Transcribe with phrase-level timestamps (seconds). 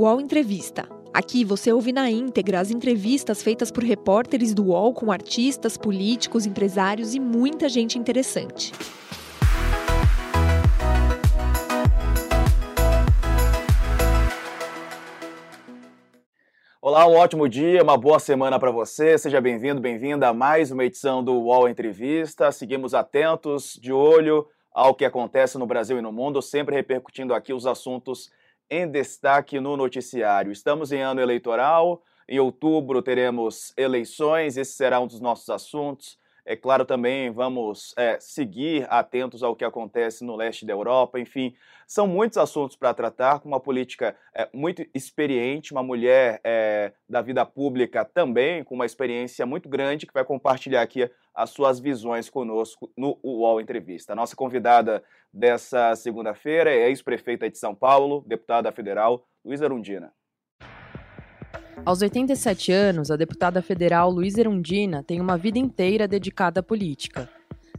[0.00, 0.88] UOL Entrevista.
[1.12, 6.46] Aqui você ouve na íntegra as entrevistas feitas por repórteres do UOL com artistas, políticos,
[6.46, 8.72] empresários e muita gente interessante.
[16.80, 19.18] Olá, um ótimo dia, uma boa semana para você.
[19.18, 22.50] Seja bem-vindo, bem-vinda a mais uma edição do UOL Entrevista.
[22.50, 27.52] Seguimos atentos, de olho ao que acontece no Brasil e no mundo, sempre repercutindo aqui
[27.52, 28.30] os assuntos
[28.70, 30.52] em destaque no noticiário.
[30.52, 36.19] Estamos em ano eleitoral, em outubro teremos eleições, esse será um dos nossos assuntos.
[36.50, 41.54] É claro, também vamos é, seguir atentos ao que acontece no leste da Europa, enfim,
[41.86, 47.22] são muitos assuntos para tratar, com uma política é, muito experiente, uma mulher é, da
[47.22, 52.28] vida pública também, com uma experiência muito grande, que vai compartilhar aqui as suas visões
[52.28, 54.12] conosco no UOL Entrevista.
[54.12, 60.12] A nossa convidada dessa segunda-feira é ex-prefeita de São Paulo, deputada federal, Luísa Arundina.
[61.84, 67.28] Aos 87 anos, a deputada federal Luiz Erundina tem uma vida inteira dedicada à política.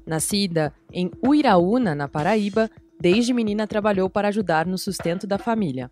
[0.05, 5.89] Nascida em Uiraúna, na Paraíba, desde menina trabalhou para ajudar no sustento da família.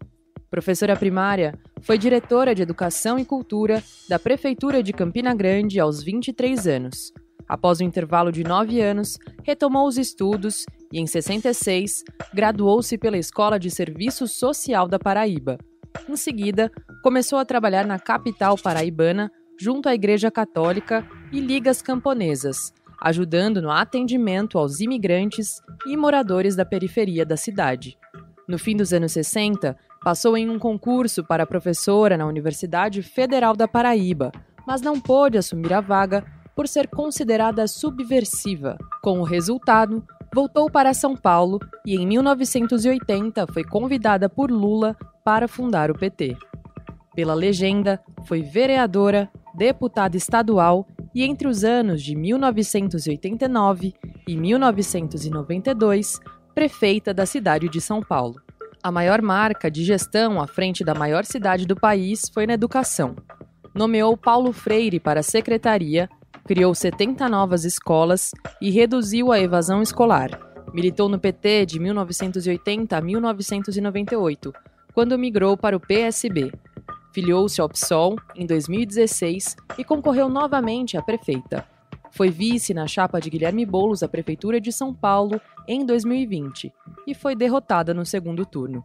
[0.49, 6.67] Professora primária, foi diretora de Educação e Cultura da Prefeitura de Campina Grande aos 23
[6.67, 7.13] anos.
[7.47, 13.59] Após um intervalo de nove anos, retomou os estudos e, em 66, graduou-se pela Escola
[13.59, 15.57] de Serviço Social da Paraíba.
[16.08, 22.73] Em seguida, começou a trabalhar na capital paraibana, junto à Igreja Católica e ligas camponesas,
[23.02, 27.98] ajudando no atendimento aos imigrantes e moradores da periferia da cidade.
[28.48, 33.67] No fim dos anos 60, passou em um concurso para professora na Universidade Federal da
[33.67, 34.32] Paraíba,
[34.66, 38.78] mas não pôde assumir a vaga por ser considerada subversiva.
[39.02, 44.95] Com o resultado, voltou para São Paulo e em 1980 foi convidada por Lula
[45.30, 46.35] para fundar o PT.
[47.13, 53.93] Pela legenda, foi vereadora, deputada estadual e entre os anos de 1989
[54.27, 56.20] e 1992,
[56.55, 58.42] prefeita da cidade de São Paulo.
[58.81, 63.15] A maior marca de gestão à frente da maior cidade do país foi na educação.
[63.75, 66.09] Nomeou Paulo Freire para a secretaria
[66.43, 70.31] criou 70 novas escolas e reduziu a evasão escolar.
[70.73, 74.52] Militou no PT de 1980 a 1998,
[74.94, 76.52] quando migrou para o PSB.
[77.14, 81.66] Filiou-se ao PSOL em 2016 e concorreu novamente à prefeita.
[82.11, 86.73] Foi vice na chapa de Guilherme Boulos à Prefeitura de São Paulo em 2020
[87.08, 88.82] e foi derrotada no segundo turno.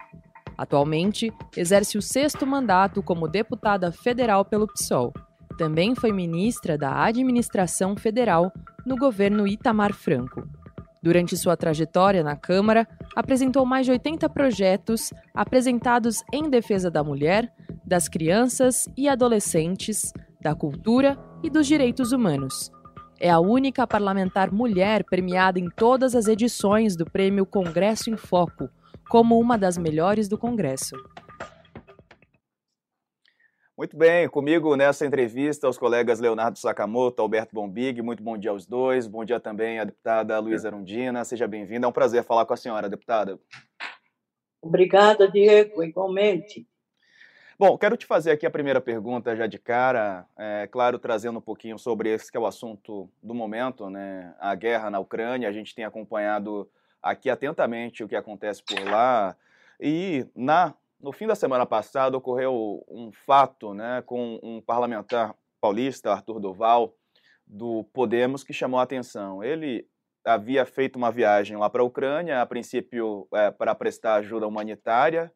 [0.57, 5.13] Atualmente, exerce o sexto mandato como deputada federal pelo PSOL
[5.57, 8.53] também foi ministra da Administração Federal
[8.85, 10.49] no governo Itamar Franco.
[11.05, 17.53] Durante sua trajetória na Câmara, apresentou mais de 80 projetos apresentados em defesa da mulher,
[17.85, 22.73] das crianças e adolescentes, da cultura e dos direitos humanos.
[23.21, 28.71] É a única parlamentar mulher premiada em todas as edições do Prêmio Congresso em Foco,
[29.11, 30.97] como uma das melhores do Congresso.
[33.77, 38.65] Muito bem, comigo nessa entrevista os colegas Leonardo Sakamoto, Alberto Bombig, muito bom dia aos
[38.65, 42.55] dois, bom dia também à deputada Luísa Arundina, seja bem-vinda, é um prazer falar com
[42.55, 43.37] a senhora, deputada.
[44.63, 46.69] Obrigada, Diego, igualmente.
[47.59, 51.43] Bom, quero te fazer aqui a primeira pergunta já de cara, é, claro, trazendo um
[51.43, 55.53] pouquinho sobre esse que é o assunto do momento, né, a guerra na Ucrânia, a
[55.53, 56.71] gente tem acompanhado
[57.03, 59.37] aqui atentamente o que acontece por lá,
[59.81, 60.75] e na
[61.05, 66.95] no fim da semana passada ocorreu um fato né, com um parlamentar paulista, Arthur Doval,
[67.47, 69.45] do Podemos, que chamou a atenção.
[69.45, 69.87] Ele
[70.25, 75.31] havia feito uma viagem lá para a Ucrânia, a princípio é, para prestar ajuda humanitária,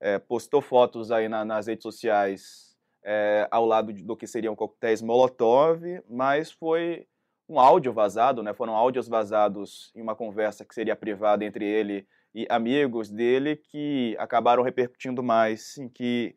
[0.00, 5.02] é, postou fotos aí na, nas redes sociais é, ao lado do que seriam coquetéis
[5.02, 7.08] Molotov, mas foi
[7.48, 11.96] um áudio vazado, né, foram áudios vazados em uma conversa que seria privada entre ele
[11.96, 12.06] e
[12.48, 16.36] amigos dele que acabaram repercutindo mais, em que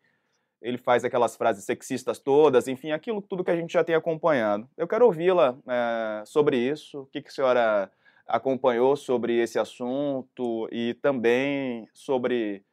[0.60, 4.68] ele faz aquelas frases sexistas todas, enfim, aquilo tudo que a gente já tem acompanhado.
[4.76, 7.92] Eu quero ouvi-la é, sobre isso, o que, que a senhora
[8.26, 12.64] acompanhou sobre esse assunto e também sobre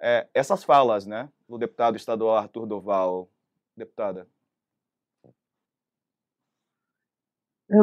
[0.00, 3.28] é, essas falas, né, do deputado estadual Arthur Doval.
[3.76, 4.26] Deputada.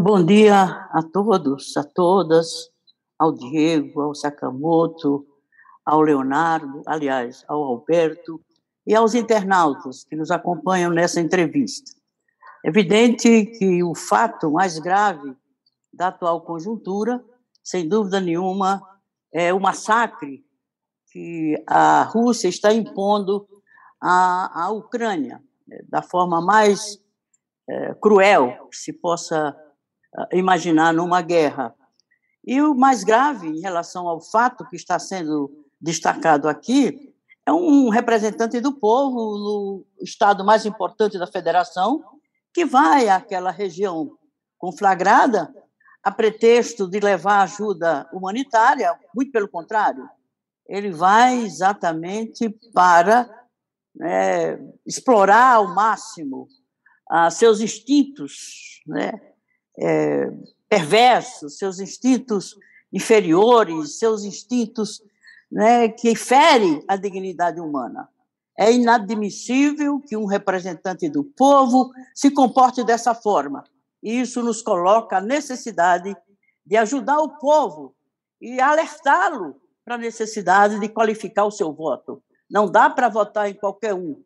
[0.04, 2.70] Bom dia a todos, a todas
[3.18, 5.26] ao Diego, ao Sakamoto,
[5.86, 8.42] ao Leonardo, aliás, ao Alberto
[8.86, 11.92] e aos internautas que nos acompanham nessa entrevista.
[12.64, 15.36] É evidente que o fato mais grave
[15.94, 17.24] da atual conjuntura,
[17.64, 18.82] sem dúvida nenhuma,
[19.32, 20.46] é o massacre
[21.12, 23.48] que a Rússia está impondo
[24.02, 27.00] a, a Ucrânia, né, da forma mais
[27.68, 29.56] é, cruel que se possa
[30.32, 31.74] é, imaginar numa guerra.
[32.48, 35.52] E o mais grave em relação ao fato que está sendo
[35.82, 37.14] destacado aqui
[37.46, 42.02] é um representante do povo no estado mais importante da federação
[42.54, 44.18] que vai àquela região
[44.58, 45.54] conflagrada
[46.02, 50.10] a pretexto de levar ajuda humanitária, muito pelo contrário,
[50.66, 53.30] ele vai exatamente para
[53.94, 56.48] né, explorar ao máximo
[57.10, 59.12] ah, seus instintos né,
[59.78, 60.32] é,
[60.70, 62.58] perversos, seus instintos
[62.92, 65.02] inferiores, seus instintos
[65.52, 68.10] né, que ferem a dignidade humana.
[68.58, 73.64] É inadmissível que um representante do povo se comporte dessa forma.
[74.02, 76.16] E isso nos coloca a necessidade
[76.66, 77.96] de ajudar o povo
[78.42, 82.22] e alertá-lo para a necessidade de qualificar o seu voto.
[82.50, 84.22] Não dá para votar em qualquer um.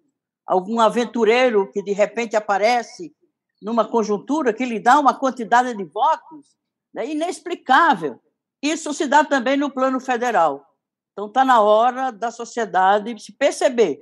[0.45, 3.13] Algum aventureiro que de repente aparece
[3.61, 6.57] numa conjuntura que lhe dá uma quantidade de votos
[6.95, 8.19] é inexplicável.
[8.61, 10.65] Isso se dá também no plano federal.
[11.13, 14.01] Então está na hora da sociedade se perceber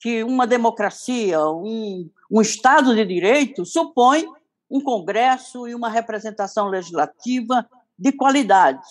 [0.00, 4.26] que uma democracia, um, um Estado de Direito, supõe
[4.70, 7.68] um Congresso e uma representação legislativa
[7.98, 8.86] de qualidade,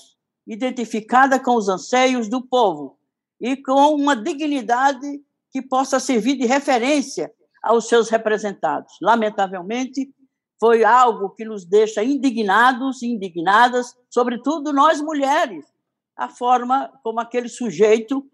[0.46, 2.98] identificada com os anseios do povo
[3.40, 5.22] e com uma dignidade
[5.52, 7.32] que possa servir de referência
[7.68, 8.94] aos seus representados.
[9.02, 10.10] Lamentavelmente,
[10.60, 15.66] foi algo que nos deixa indignados e indignadas, sobretudo nós mulheres,
[16.16, 18.26] a forma como aquele sujeito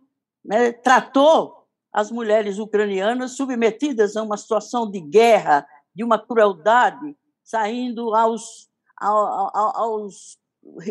[0.45, 8.15] né, tratou as mulheres ucranianas submetidas a uma situação de guerra, de uma crueldade, saindo
[8.15, 10.38] aos, aos, aos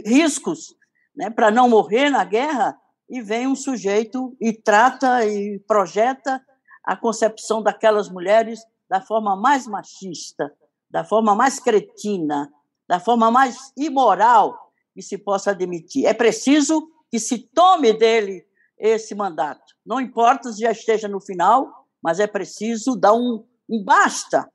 [0.04, 0.74] riscos
[1.16, 2.76] né, para não morrer na guerra,
[3.08, 6.42] e vem um sujeito e trata e projeta
[6.84, 10.52] a concepção daquelas mulheres da forma mais machista,
[10.90, 12.52] da forma mais cretina,
[12.88, 16.06] da forma mais imoral que se possa admitir.
[16.06, 18.44] É preciso que se tome dele
[18.78, 19.74] esse mandato.
[19.86, 24.48] Não importa se já esteja no final, mas é preciso dar um, um basta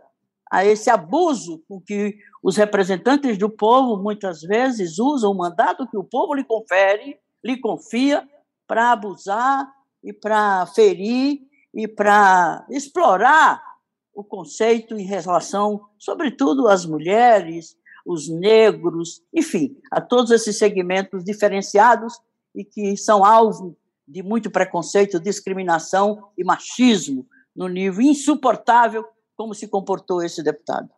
[0.51, 5.97] a esse abuso com que os representantes do povo muitas vezes usam o mandato que
[5.97, 8.27] o povo lhe confere, lhe confia,
[8.65, 9.68] para abusar
[10.03, 11.39] e para ferir
[11.73, 13.61] e para explorar
[14.13, 17.75] o conceito em relação, sobretudo, às mulheres,
[18.05, 22.19] os negros, enfim, a todos esses segmentos diferenciados
[22.55, 23.77] e que são alvo
[24.07, 29.05] de muito preconceito, discriminação e machismo no nível insuportável
[29.35, 30.89] como se comportou esse deputado.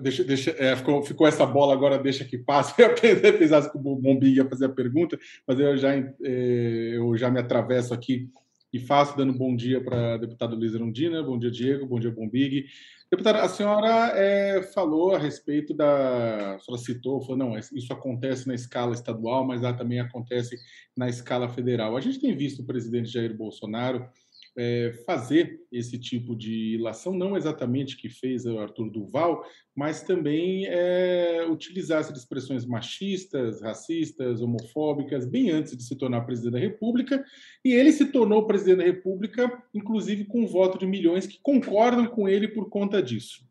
[0.00, 2.74] Deixa, deixa, é, ficou, ficou, essa bola agora, deixa que passe.
[2.80, 2.94] Eu
[3.38, 7.38] pensava que o Bombi ia fazer a pergunta, mas eu já, é, eu já me
[7.38, 8.28] atravesso aqui
[8.72, 12.10] e faço, dando bom dia para a deputada Luiz Rondina, bom dia, Diego, bom dia,
[12.10, 12.66] Bombig.
[13.10, 16.54] Deputada, a senhora é, falou a respeito da.
[16.54, 20.56] A senhora citou, falou, não, isso acontece na escala estadual, mas lá também acontece
[20.96, 21.96] na escala federal.
[21.96, 24.08] A gente tem visto o presidente Jair Bolsonaro
[24.56, 29.44] é, fazer esse tipo de ilação, não exatamente que fez o Arthur Duval,
[29.74, 36.52] mas também é, utilizar essas expressões machistas, racistas, homofóbicas, bem antes de se tornar presidente
[36.52, 37.24] da República,
[37.64, 42.06] e ele se tornou presidente da República, inclusive com um voto de milhões que concordam
[42.06, 43.48] com ele por conta disso.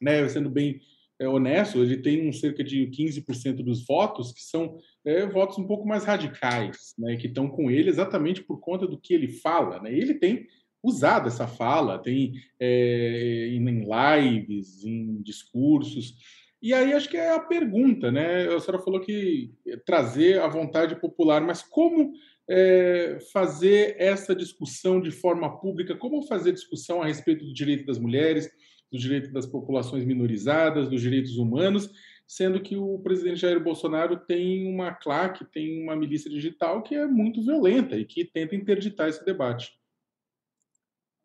[0.00, 0.80] Né, sendo bem
[1.20, 5.66] é, honesto, ele tem um cerca de 15% dos votos que são é, votos um
[5.66, 9.80] pouco mais radicais, né, que estão com ele exatamente por conta do que ele fala.
[9.80, 9.92] Né?
[9.92, 10.46] Ele tem
[10.82, 16.14] usado essa fala, tem é, em lives, em discursos.
[16.60, 18.48] E aí acho que é a pergunta, né?
[18.48, 19.52] A senhora falou que
[19.86, 22.12] trazer a vontade popular, mas como
[22.50, 25.96] é, fazer essa discussão de forma pública?
[25.96, 28.50] Como fazer discussão a respeito do direito das mulheres,
[28.90, 31.90] do direito das populações minorizadas, dos direitos humanos,
[32.28, 37.06] sendo que o presidente Jair Bolsonaro tem uma claque, tem uma milícia digital que é
[37.06, 39.72] muito violenta e que tenta interditar esse debate.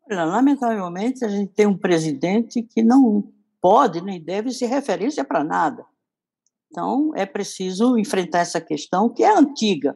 [0.08, 3.30] Lamentavelmente, a gente tem um presidente que não
[3.60, 5.84] pode nem deve ser referência para nada.
[6.70, 9.94] Então, é preciso enfrentar essa questão que é antiga.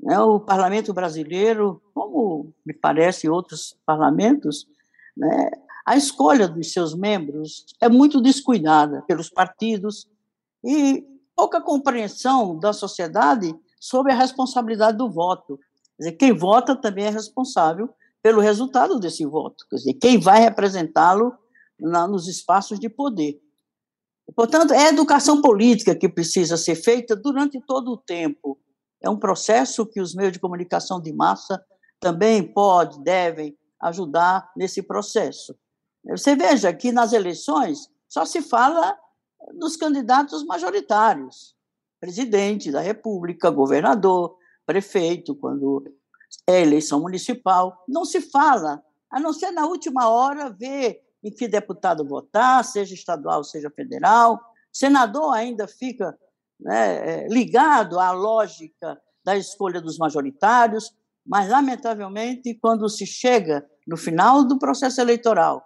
[0.00, 0.18] Né?
[0.18, 4.66] O parlamento brasileiro, como me parece outros parlamentos,
[5.16, 5.50] né,
[5.86, 10.08] a escolha dos seus membros é muito descuidada pelos partidos
[10.64, 11.04] e
[11.34, 15.58] pouca compreensão da sociedade sobre a responsabilidade do voto.
[15.96, 17.88] Quer dizer, quem vota também é responsável
[18.22, 21.36] pelo resultado desse voto, quer dizer, quem vai representá-lo
[21.78, 23.40] nos espaços de poder.
[24.36, 28.58] Portanto, é a educação política que precisa ser feita durante todo o tempo.
[29.00, 31.60] é um processo que os meios de comunicação de massa
[31.98, 35.56] também podem, devem ajudar nesse processo.
[36.04, 38.96] Você veja que nas eleições só se fala
[39.54, 41.56] dos candidatos majoritários,
[42.00, 45.84] presidente da República, governador, prefeito, quando
[46.46, 51.46] é eleição municipal, não se fala, a não ser na última hora ver em que
[51.46, 54.40] deputado votar, seja estadual, seja federal.
[54.72, 56.18] Senador ainda fica
[56.58, 60.92] né, é, ligado à lógica da escolha dos majoritários,
[61.24, 65.64] mas, lamentavelmente, quando se chega no final do processo eleitoral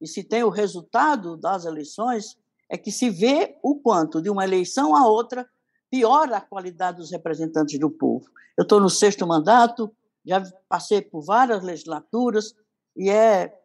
[0.00, 2.36] e se tem o resultado das eleições,
[2.68, 5.48] é que se vê o quanto, de uma eleição a outra,
[5.90, 8.28] piora a qualidade dos representantes do povo.
[8.56, 9.90] Eu estou no sexto mandato,
[10.24, 12.54] já passei por várias legislaturas,
[12.96, 13.56] e é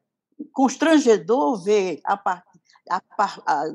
[0.52, 2.46] constrangedor ver, a, part,
[2.90, 3.02] a,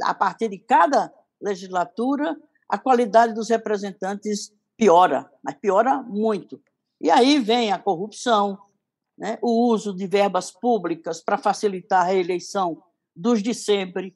[0.04, 2.36] a partir de cada legislatura,
[2.68, 6.60] a qualidade dos representantes piora, mas piora muito.
[7.00, 8.58] E aí vem a corrupção,
[9.16, 12.82] né, o uso de verbas públicas para facilitar a reeleição
[13.14, 14.14] dos de sempre.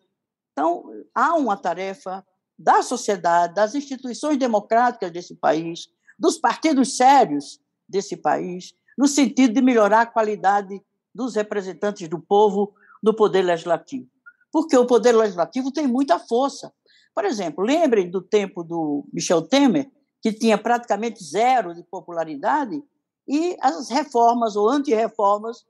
[0.53, 2.25] Então, há uma tarefa
[2.59, 9.63] da sociedade, das instituições democráticas desse país, dos partidos sérios desse país, no sentido de
[9.63, 10.81] melhorar a qualidade
[11.15, 14.09] dos representantes do povo no poder legislativo.
[14.53, 16.73] Porque o poder legislativo tem muita força.
[17.15, 19.91] Por exemplo, lembrem do tempo do Michel Temer,
[20.21, 22.83] que tinha praticamente zero de popularidade,
[23.27, 25.65] e as reformas ou antirreformas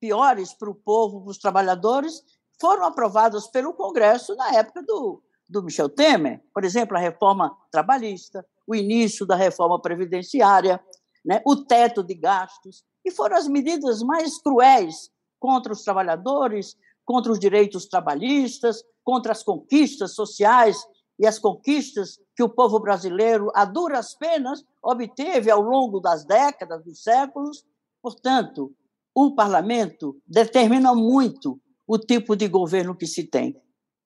[0.00, 2.22] piores para o povo, para os trabalhadores,
[2.60, 6.42] foram aprovadas pelo Congresso na época do, do Michel Temer.
[6.52, 10.82] Por exemplo, a reforma trabalhista, o início da reforma previdenciária,
[11.24, 17.30] né, o teto de gastos, e foram as medidas mais cruéis contra os trabalhadores, contra
[17.30, 20.76] os direitos trabalhistas, contra as conquistas sociais
[21.18, 26.84] e as conquistas que o povo brasileiro, a duras penas, obteve ao longo das décadas,
[26.84, 27.64] dos séculos.
[28.02, 28.72] Portanto,
[29.14, 33.60] o parlamento determina muito o tipo de governo que se tem.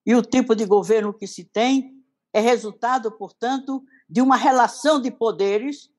[0.04, 1.94] E o tipo de governo que se tem
[2.32, 5.90] é resultado, portanto, de uma relação de poderes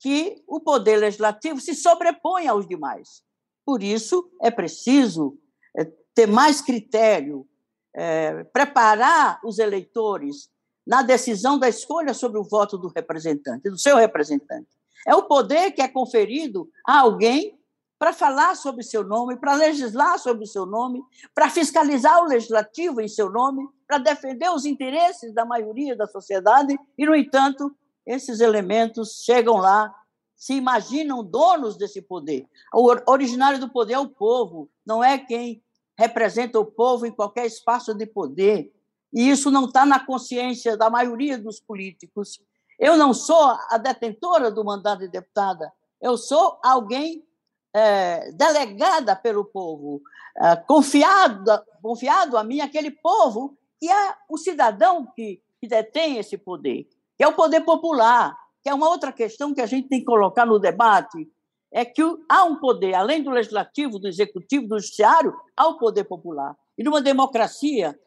[0.00, 3.22] que o poder legislativo se sobrepõe aos demais.
[3.64, 5.38] Por isso, é preciso
[5.76, 7.46] é, ter mais critério,
[7.94, 10.48] é, preparar os eleitores
[10.86, 14.68] na decisão da escolha sobre o voto do representante, do seu representante.
[15.06, 17.57] É o poder que é conferido a alguém
[17.98, 21.02] para falar sobre seu nome, para legislar sobre seu nome,
[21.34, 26.78] para fiscalizar o legislativo em seu nome, para defender os interesses da maioria da sociedade,
[26.96, 27.74] e, no entanto,
[28.06, 29.92] esses elementos chegam lá,
[30.36, 32.46] se imaginam donos desse poder.
[32.72, 35.62] O originário do poder é o povo, não é quem
[35.98, 38.72] representa o povo em qualquer espaço de poder.
[39.12, 42.40] E isso não está na consciência da maioria dos políticos.
[42.78, 47.26] Eu não sou a detentora do mandato de deputada, eu sou alguém
[47.74, 50.02] é, delegada pelo povo,
[50.36, 56.36] é, confiado, confiado a mim, aquele povo que é o cidadão que, que detém esse
[56.36, 60.00] poder, que é o poder popular, que é uma outra questão que a gente tem
[60.00, 61.28] que colocar no debate,
[61.70, 66.04] é que há um poder, além do legislativo, do executivo, do judiciário, há o poder
[66.04, 66.56] popular.
[66.76, 67.98] E numa democracia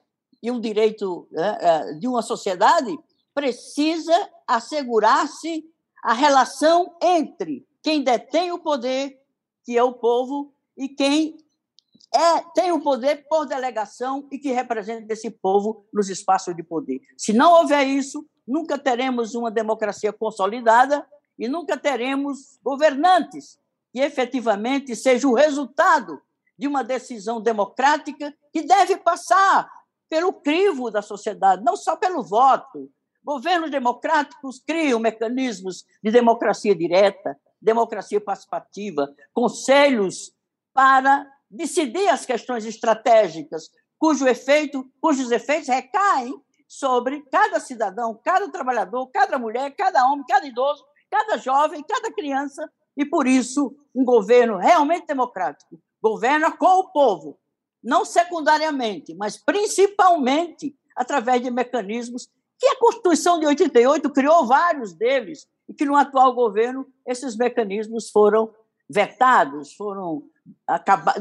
[0.41, 2.97] e um direito né, de uma sociedade,
[3.33, 5.63] precisa assegurar-se
[6.03, 9.20] a relação entre quem detém o poder
[9.63, 11.37] que é o povo, e quem
[12.13, 17.01] é, tem o poder por delegação e que representa esse povo nos espaços de poder.
[17.17, 21.07] Se não houver isso, nunca teremos uma democracia consolidada
[21.39, 23.57] e nunca teremos governantes
[23.93, 26.21] que efetivamente seja o resultado
[26.57, 29.69] de uma decisão democrática que deve passar
[30.09, 32.91] pelo crivo da sociedade, não só pelo voto.
[33.23, 40.31] Governos democráticos criam mecanismos de democracia direta, democracia participativa, conselhos
[40.73, 46.33] para decidir as questões estratégicas, cujo efeito, cujos efeitos recaem
[46.67, 52.69] sobre cada cidadão, cada trabalhador, cada mulher, cada homem, cada idoso, cada jovem, cada criança,
[52.95, 57.37] e por isso um governo realmente democrático governa com o povo,
[57.83, 62.27] não secundariamente, mas principalmente através de mecanismos
[62.57, 68.09] que a Constituição de 88 criou vários deles, e que no atual governo esses mecanismos
[68.09, 68.53] foram
[68.89, 70.23] vetados, foram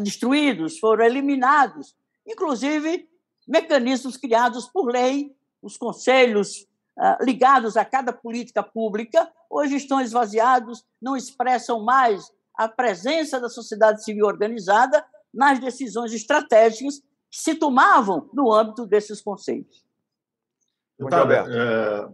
[0.01, 1.95] destruídos, foram eliminados,
[2.27, 3.09] inclusive
[3.47, 6.67] mecanismos criados por lei, os conselhos
[6.99, 13.49] uh, ligados a cada política pública, hoje estão esvaziados, não expressam mais a presença da
[13.49, 16.99] sociedade civil organizada nas decisões estratégicas
[17.31, 19.85] que se tomavam no âmbito desses conselhos.
[20.99, 22.09] Deputada, é,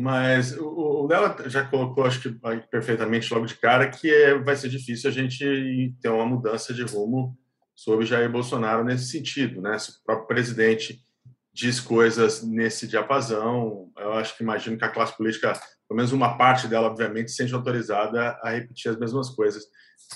[0.00, 2.30] Mas o Léo já colocou, acho que
[2.70, 6.84] perfeitamente logo de cara, que é, vai ser difícil a gente ter uma mudança de
[6.84, 7.36] rumo
[7.74, 9.76] sobre Jair Bolsonaro nesse sentido, né?
[9.76, 11.04] Se o próprio presidente
[11.52, 15.54] diz coisas nesse diapasão, eu acho que imagino que a classe política,
[15.88, 19.64] pelo menos uma parte dela, obviamente, seja autorizada a repetir as mesmas coisas.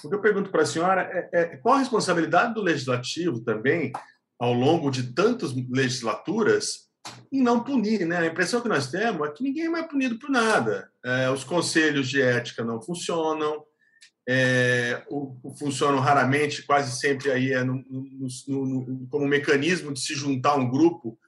[0.05, 3.91] O que eu pergunto para a senhora é, é qual a responsabilidade do legislativo também,
[4.39, 6.92] ao longo de tantas legislaturas,
[7.31, 8.07] em não punir.
[8.07, 8.19] Né?
[8.19, 10.91] A impressão que nós temos é que ninguém é mais punido por nada.
[11.05, 13.65] É, os conselhos de ética não funcionam,
[14.29, 19.93] é, o, o, funcionam raramente, quase sempre aí é no, no, no, como um mecanismo
[19.93, 21.19] de se juntar um grupo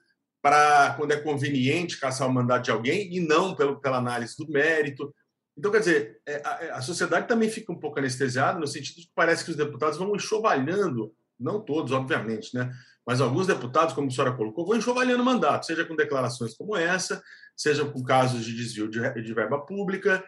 [0.40, 4.46] para, quando é conveniente, caçar o mandato de alguém e não pelo, pela análise do
[4.48, 5.12] mérito.
[5.56, 9.06] Então, quer dizer, é, a, a sociedade também fica um pouco anestesiada no sentido de
[9.06, 12.70] que parece que os deputados vão enxovalhando, não todos, obviamente, né?
[13.06, 16.76] mas alguns deputados, como a senhora colocou, vão enxovalhando o mandato, seja com declarações como
[16.76, 17.22] essa,
[17.56, 20.24] seja com casos de desvio de, de verba pública,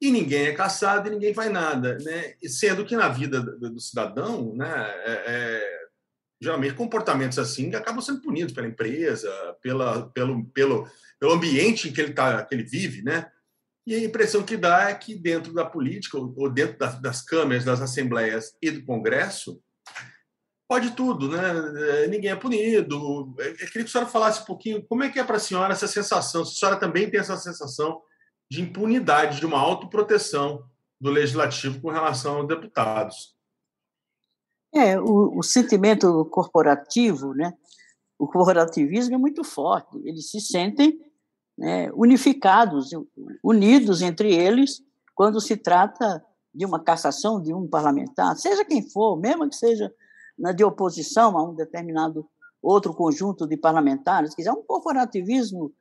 [0.00, 2.34] e ninguém é caçado e ninguém faz nada, né?
[2.46, 4.72] Sendo que na vida do cidadão, né,
[5.06, 5.78] é, é,
[6.42, 9.30] geralmente comportamentos assim acabam sendo punidos pela empresa,
[9.62, 13.30] pela, pelo, pelo, pelo ambiente em que ele, tá, que ele vive, né?
[13.86, 17.82] E a impressão que dá é que dentro da política, ou dentro das câmeras, das
[17.82, 19.62] assembleias e do Congresso,
[20.68, 22.04] pode tudo, né?
[22.04, 23.34] É, ninguém é punido.
[23.38, 25.72] Eu queria que a senhora falasse um pouquinho como é que é para a senhora
[25.72, 28.02] essa sensação, se a senhora também tem essa sensação
[28.50, 30.64] de impunidade, de uma autoproteção
[31.00, 33.34] do legislativo com relação aos deputados.
[34.74, 37.52] É, o, o sentimento corporativo, né?
[38.18, 39.96] O corporativismo é muito forte.
[40.04, 40.98] Eles se sentem
[41.56, 42.90] né, unificados,
[43.42, 44.82] unidos entre eles,
[45.14, 49.92] quando se trata de uma cassação de um parlamentar, seja quem for, mesmo que seja
[50.54, 52.28] de oposição a um determinado
[52.62, 55.72] outro conjunto de parlamentares, que é um corporativismo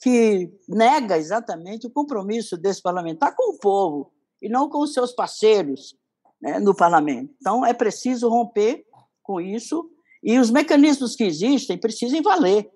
[0.00, 5.12] que nega exatamente o compromisso desse parlamentar com o povo e não com os seus
[5.12, 5.96] parceiros
[6.40, 7.34] né, no parlamento.
[7.40, 8.84] Então, é preciso romper
[9.22, 9.90] com isso
[10.22, 12.70] e os mecanismos que existem precisam valer.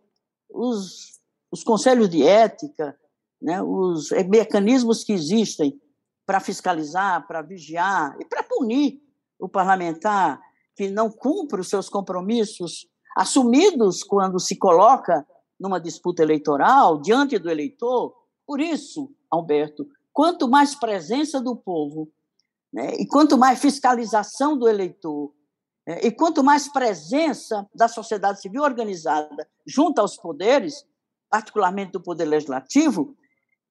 [0.50, 2.98] Os, os conselhos de ética,
[3.40, 5.80] né, os mecanismos que existem
[6.26, 9.00] para fiscalizar, para vigiar e para punir
[9.38, 10.40] o parlamentar
[10.76, 15.26] que não cumpre os seus compromissos assumidos quando se coloca
[15.60, 18.14] numa disputa eleitoral diante do eleitor.
[18.46, 22.10] Por isso, Alberto, quanto mais presença do povo
[22.72, 25.32] né, e quanto mais fiscalização do eleitor
[25.86, 30.86] né, e quanto mais presença da sociedade civil organizada junto aos poderes,
[31.30, 33.16] particularmente do poder legislativo,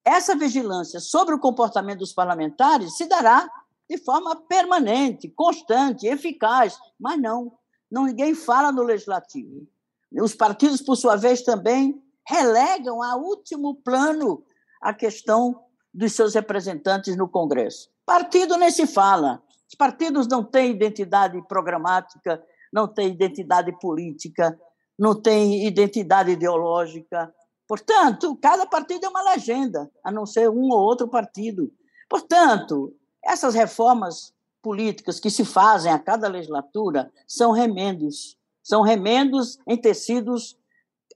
[0.04, 3.50] essa vigilância sobre o comportamento dos parlamentares se dará
[3.90, 6.78] de forma permanente, constante, eficaz.
[7.00, 7.52] Mas não,
[7.92, 9.68] não ninguém fala no legislativo.
[10.14, 14.44] Os partidos, por sua vez, também relegam a último plano
[14.82, 15.64] a questão
[15.94, 17.90] dos seus representantes no Congresso.
[18.06, 19.42] Partido nem se fala.
[19.70, 24.60] Os partidos não têm identidade programática, não têm identidade política,
[24.98, 27.34] não têm identidade ideológica.
[27.68, 31.72] Portanto, cada partido é uma legenda, a não ser um ou outro partido.
[32.10, 39.78] Portanto, essas reformas políticas que se fazem a cada legislatura são remendos, são remendos em
[39.78, 40.58] tecidos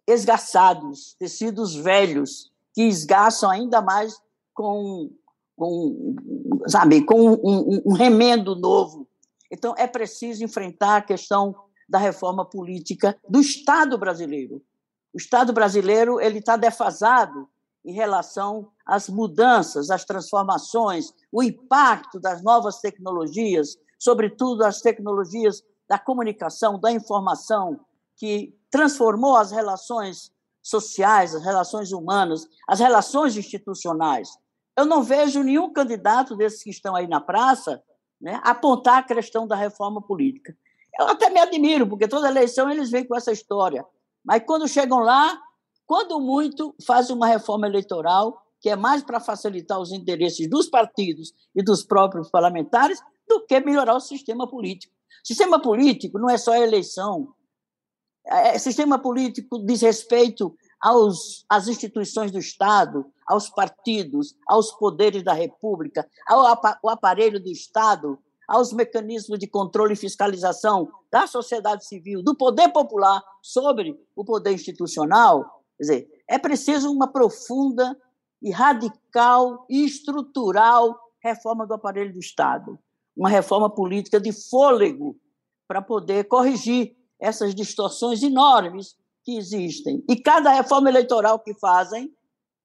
[0.07, 4.19] esgaçados, tecidos velhos, que esgaçam ainda mais
[4.53, 5.09] com,
[5.55, 6.15] com
[6.67, 9.07] sabe, com um, um, um remendo novo.
[9.51, 11.55] Então, é preciso enfrentar a questão
[11.87, 14.61] da reforma política do Estado brasileiro.
[15.13, 17.47] O Estado brasileiro ele está defasado
[17.85, 25.99] em relação às mudanças, às transformações, o impacto das novas tecnologias, sobretudo as tecnologias da
[25.99, 27.79] comunicação, da informação,
[28.17, 30.31] que transformou as relações
[30.63, 34.29] sociais, as relações humanas, as relações institucionais.
[34.75, 37.81] Eu não vejo nenhum candidato desses que estão aí na praça
[38.19, 40.57] né, apontar a questão da reforma política.
[40.99, 43.85] Eu até me admiro, porque toda eleição eles vêm com essa história.
[44.23, 45.39] Mas quando chegam lá,
[45.85, 51.33] quando muito, fazem uma reforma eleitoral que é mais para facilitar os interesses dos partidos
[51.55, 54.93] e dos próprios parlamentares do que melhorar o sistema político.
[55.23, 57.33] Sistema político não é só a eleição.
[58.25, 65.33] É, sistema político diz respeito aos, às instituições do Estado, aos partidos, aos poderes da
[65.33, 72.35] República, ao aparelho do Estado, aos mecanismos de controle e fiscalização da sociedade civil, do
[72.35, 75.54] poder popular sobre o poder institucional.
[75.77, 77.97] Quer dizer, é preciso uma profunda
[78.41, 82.77] e radical e estrutural reforma do aparelho do Estado,
[83.15, 85.17] uma reforma política de fôlego
[85.67, 90.03] para poder corrigir essas distorções enormes que existem.
[90.07, 92.13] E cada reforma eleitoral que fazem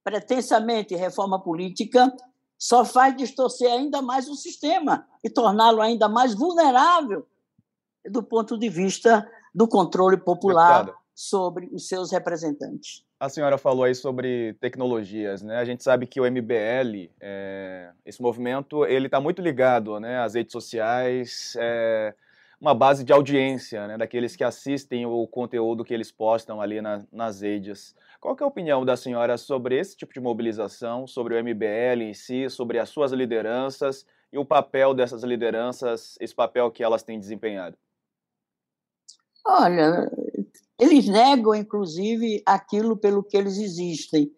[0.05, 2.14] pretensamente reforma política,
[2.59, 7.27] só faz distorcer ainda mais o sistema e torná-lo ainda mais vulnerável
[8.11, 10.94] do ponto de vista do controle popular.
[11.21, 13.05] Sobre os seus representantes.
[13.21, 15.59] A senhora falou aí sobre tecnologias, né?
[15.59, 20.33] A gente sabe que o MBL, é, esse movimento, ele está muito ligado, né, às
[20.33, 22.15] redes sociais, é,
[22.59, 27.05] uma base de audiência, né, daqueles que assistem o conteúdo que eles postam ali na,
[27.13, 27.95] nas redes.
[28.19, 32.15] Qual é a opinião da senhora sobre esse tipo de mobilização, sobre o MBL em
[32.15, 37.21] si, sobre as suas lideranças e o papel dessas lideranças, esse papel que elas têm
[37.21, 37.77] desempenhado?
[39.45, 40.09] Olha,
[40.81, 44.33] eles negam, inclusive, aquilo pelo que eles existem.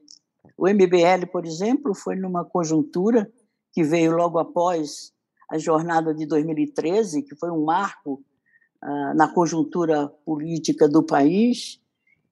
[0.58, 3.30] O MBL, por exemplo, foi numa conjuntura
[3.72, 5.12] que veio logo após
[5.48, 8.22] a jornada de 2013, que foi um marco
[8.82, 11.80] uh, na conjuntura política do país.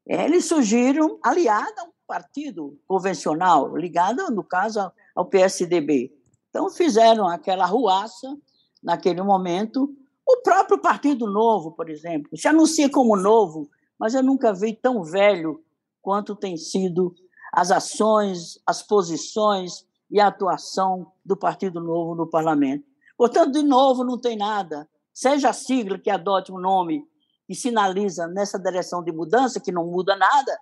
[0.06, 6.12] Eles surgiram aliados a um partido convencional, ligado, no caso, ao PSDB.
[6.48, 8.36] Então, fizeram aquela ruaça
[8.82, 9.94] naquele momento
[10.26, 13.68] o próprio Partido Novo, por exemplo, se anuncia como novo,
[14.00, 15.62] mas eu nunca vi tão velho
[16.00, 17.14] quanto tem sido
[17.52, 22.88] as ações, as posições e a atuação do Partido Novo no parlamento.
[23.14, 24.88] Portanto, de novo, não tem nada.
[25.12, 27.06] Seja a sigla que adote um nome
[27.46, 30.58] e sinaliza nessa direção de mudança, que não muda nada,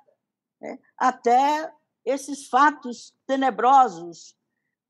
[0.61, 0.79] né?
[0.99, 1.71] até
[2.05, 4.35] esses fatos tenebrosos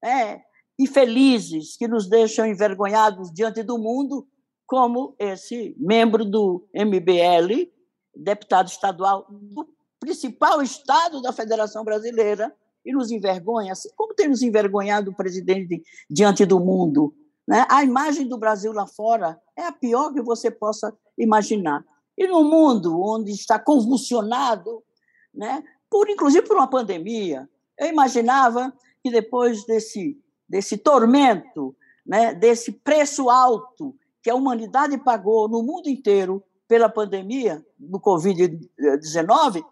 [0.02, 0.40] né?
[0.78, 4.26] infelizes que nos deixam envergonhados diante do mundo
[4.66, 7.70] como esse membro do MBL,
[8.22, 9.68] deputado estadual do
[10.00, 12.54] principal estado da Federação Brasileira,
[12.88, 17.14] e nos envergonha, assim como tem nos envergonhado o presidente diante do mundo.
[17.46, 17.66] Né?
[17.68, 21.84] A imagem do Brasil lá fora é a pior que você possa imaginar.
[22.16, 24.82] E no mundo onde está convulsionado,
[25.34, 31.76] né, por inclusive por uma pandemia, eu imaginava que depois desse, desse tormento,
[32.06, 39.64] né, desse preço alto que a humanidade pagou no mundo inteiro pela pandemia do Covid-19,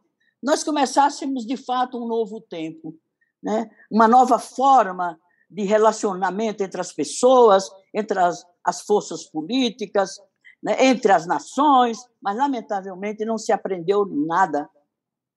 [0.42, 2.96] nós começássemos, de fato, um novo tempo,
[3.42, 3.70] né?
[3.90, 5.18] uma nova forma
[5.50, 10.16] de relacionamento entre as pessoas, entre as, as forças políticas,
[10.62, 10.86] né?
[10.86, 14.68] entre as nações, mas, lamentavelmente, não se aprendeu nada.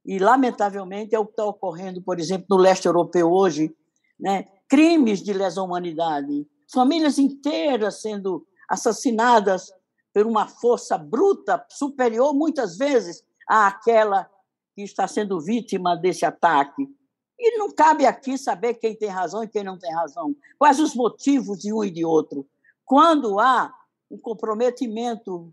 [0.05, 3.75] E, lamentavelmente, é o que está ocorrendo, por exemplo, no leste europeu hoje,
[4.17, 4.45] né?
[4.69, 9.71] crimes de lesa humanidade, famílias inteiras sendo assassinadas
[10.13, 14.29] por uma força bruta, superior muitas vezes àquela
[14.75, 16.87] que está sendo vítima desse ataque.
[17.37, 20.93] E não cabe aqui saber quem tem razão e quem não tem razão, quais os
[20.93, 22.45] motivos de um e de outro.
[22.85, 23.73] Quando há
[24.11, 25.49] um comprometimento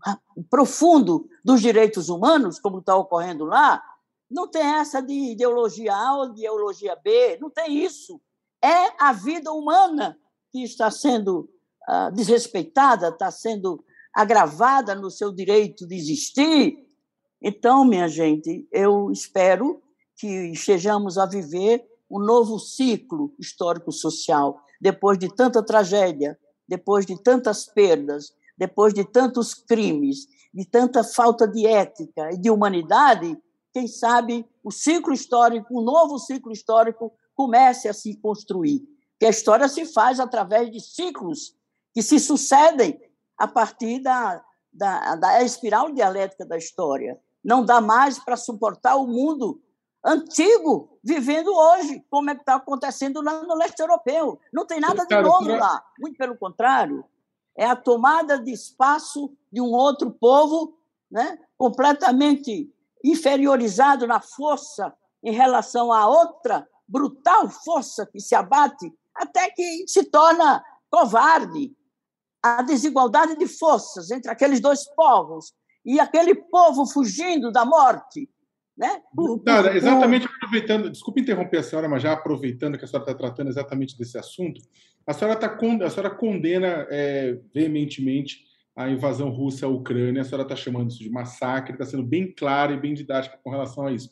[0.49, 3.81] profundo dos direitos humanos, como está ocorrendo lá,
[4.29, 8.19] não tem essa de ideologia A ou de ideologia B, não tem isso.
[8.61, 10.17] É a vida humana
[10.51, 11.49] que está sendo
[11.87, 13.83] uh, desrespeitada, está sendo
[14.17, 16.75] agravada no seu direito de existir.
[17.39, 19.79] Então, minha gente, eu espero
[20.15, 26.35] que estejamos a viver um novo ciclo histórico-social, depois de tanta tragédia,
[26.67, 32.49] depois de tantas perdas, depois de tantos crimes, de tanta falta de ética e de
[32.49, 33.37] humanidade,
[33.71, 38.81] quem sabe o ciclo histórico, um novo ciclo histórico comece a se construir.
[39.19, 41.55] Que a história se faz através de ciclos
[41.93, 42.99] que se sucedem
[43.37, 47.19] a partir da, da, da espiral dialética da história.
[47.43, 49.61] Não dá mais para suportar o mundo
[50.03, 54.39] antigo vivendo hoje, como é que está acontecendo lá no leste europeu.
[54.51, 57.05] Não tem nada de novo lá, muito pelo contrário.
[57.55, 60.77] É a tomada de espaço de um outro povo
[61.09, 62.71] né, completamente
[63.03, 70.03] inferiorizado na força em relação a outra brutal força que se abate, até que se
[70.03, 71.75] torna covarde,
[72.55, 75.53] a desigualdade de forças entre aqueles dois povos
[75.85, 78.29] e aquele povo fugindo da morte.
[78.77, 79.01] Né?
[79.15, 83.17] Por, por, exatamente aproveitando, desculpe interromper a senhora, mas já aproveitando que a senhora está
[83.17, 84.61] tratando exatamente desse assunto,
[85.05, 90.43] a senhora, tá, a senhora condena é, veementemente a invasão russa à Ucrânia, a senhora
[90.43, 93.91] está chamando isso de massacre, está sendo bem clara e bem didática com relação a
[93.91, 94.11] isso.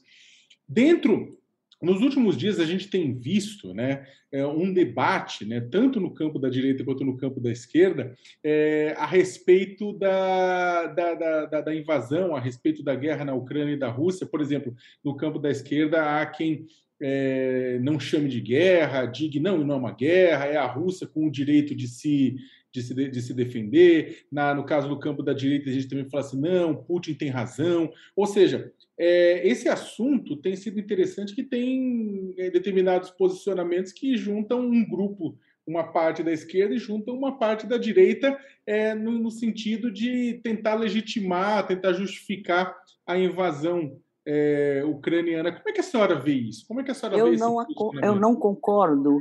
[0.67, 1.37] Dentro
[1.81, 6.39] nos últimos dias, a gente tem visto né, é, um debate, né, tanto no campo
[6.39, 11.13] da direita quanto no campo da esquerda, é, a respeito da, da,
[11.45, 14.25] da, da, invasão, a respeito da guerra na Ucrânia e da Rússia.
[14.25, 16.65] Por exemplo, no campo da esquerda, há quem
[17.01, 21.27] é, não chame de guerra, diga não, não é uma guerra, é a Rússia com
[21.27, 22.35] o direito de se
[22.75, 24.25] de se, de se defender.
[24.31, 27.29] Na, no caso do campo da direita, a gente também fala assim: não, Putin tem
[27.29, 27.91] razão.
[28.15, 34.59] Ou seja, é, esse assunto tem sido interessante que tem é, determinados posicionamentos que juntam
[34.59, 39.31] um grupo, uma parte da esquerda e juntam uma parte da direita é, no, no,
[39.31, 42.75] sentido de tentar legitimar, tentar justificar
[43.07, 45.51] a invasão é, ucraniana.
[45.51, 46.67] Como é que a senhora vê isso?
[46.67, 47.65] Como é que a senhora eu vê não,
[48.03, 49.19] Eu não concordo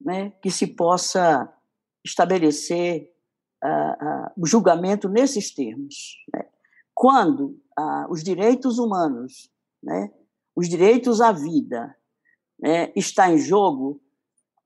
[0.00, 1.52] né, que se possa
[2.04, 3.12] estabelecer
[3.64, 6.16] uh, uh, o julgamento nesses termos.
[6.32, 6.44] Né?
[6.94, 9.50] Quando uh, os direitos humanos,
[9.82, 10.10] né,
[10.54, 11.96] os direitos à vida,
[12.58, 14.00] né, está em jogo,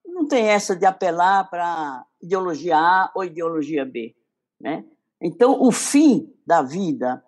[0.04, 4.14] não tem essa de apelar para ideologia A ou ideologia B.
[4.60, 4.84] Né?
[5.20, 7.22] Então, o fim da vida,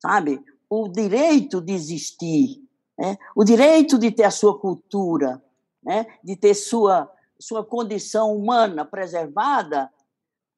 [0.00, 0.42] sabe?
[0.68, 2.62] O direito de existir,
[2.98, 3.16] né?
[3.34, 5.42] o direito de ter a sua cultura,
[5.82, 6.06] né?
[6.22, 9.90] de ter sua sua condição humana preservada,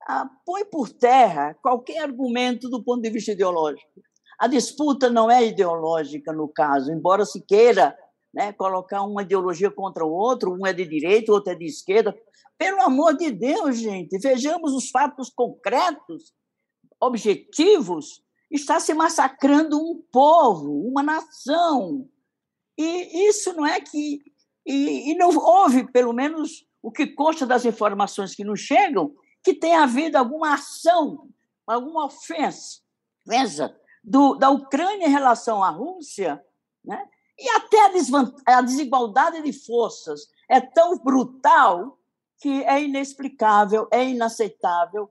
[0.07, 4.03] ah, põe por terra qualquer argumento do ponto de vista ideológico.
[4.38, 7.97] A disputa não é ideológica no caso, embora se queira
[8.35, 12.16] né, colocar uma ideologia contra o outro, um é de direita, outro é de esquerda.
[12.59, 16.33] Pelo amor de Deus, gente, vejamos os fatos concretos,
[17.01, 18.23] objetivos.
[18.51, 22.09] Está se massacrando um povo, uma nação.
[22.79, 24.21] E isso não é que.
[24.64, 29.55] E, e não houve, pelo menos, o que consta das informações que nos chegam, que
[29.55, 31.29] tem havido alguma ação,
[31.66, 32.81] alguma ofensa,
[33.27, 36.42] ofensa do, da Ucrânia em relação à Rússia,
[36.85, 37.09] né?
[37.38, 41.99] e até a, a desigualdade de forças é tão brutal
[42.40, 45.09] que é inexplicável, é inaceitável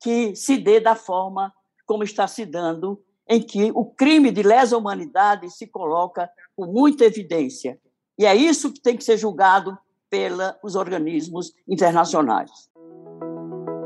[0.00, 1.52] que se dê da forma
[1.84, 7.04] como está se dando, em que o crime de lesa humanidade se coloca com muita
[7.04, 7.80] evidência.
[8.18, 9.76] E é isso que tem que ser julgado
[10.12, 12.50] pelos organismos internacionais.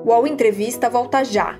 [0.05, 1.57] O UOL Entrevista volta já.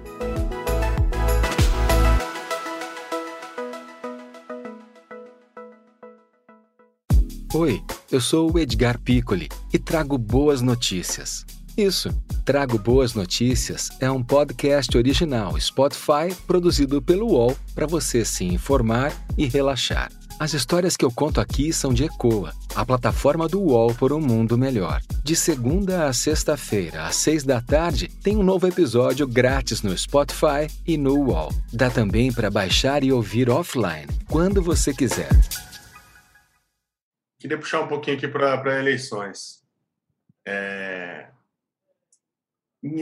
[7.55, 11.47] Oi, eu sou o Edgar Piccoli e trago boas notícias.
[11.77, 12.11] Isso,
[12.45, 19.13] Trago Boas Notícias é um podcast original Spotify produzido pelo UOL para você se informar
[19.39, 20.11] e relaxar.
[20.39, 24.21] As histórias que eu conto aqui são de Ecoa, a plataforma do UOL por um
[24.21, 25.01] mundo melhor.
[25.25, 30.69] De segunda a sexta-feira, às seis da tarde, tem um novo episódio grátis no Spotify
[30.87, 31.51] e no UOL.
[31.73, 35.31] Dá também para baixar e ouvir offline, quando você quiser.
[37.39, 39.63] Queria puxar um pouquinho aqui para eleições.
[40.47, 41.29] É...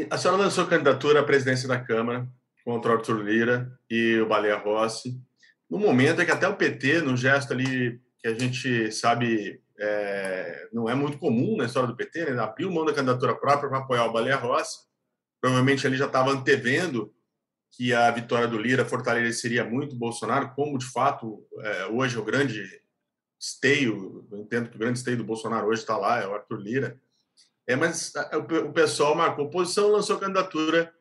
[0.09, 2.29] A senhora lançou candidatura à presidência da Câmara
[2.65, 5.21] contra o Arthur Lira e o Baleia Rossi
[5.71, 10.69] no momento é que até o PT, no gesto ali que a gente sabe é,
[10.73, 12.43] não é muito comum na história do PT, né?
[12.43, 14.79] abriu mão da candidatura própria para apoiar o Baleia Rossi.
[15.41, 17.13] Provavelmente ali já estava antevendo
[17.71, 22.25] que a vitória do Lira fortaleceria muito Bolsonaro, como de fato é, hoje é o
[22.25, 22.81] grande
[23.39, 26.61] esteio, eu entendo que o grande esteio do Bolsonaro hoje está lá, é o Arthur
[26.61, 27.01] Lira.
[27.67, 28.13] É, mas
[28.67, 30.93] o pessoal marcou posição, lançou candidatura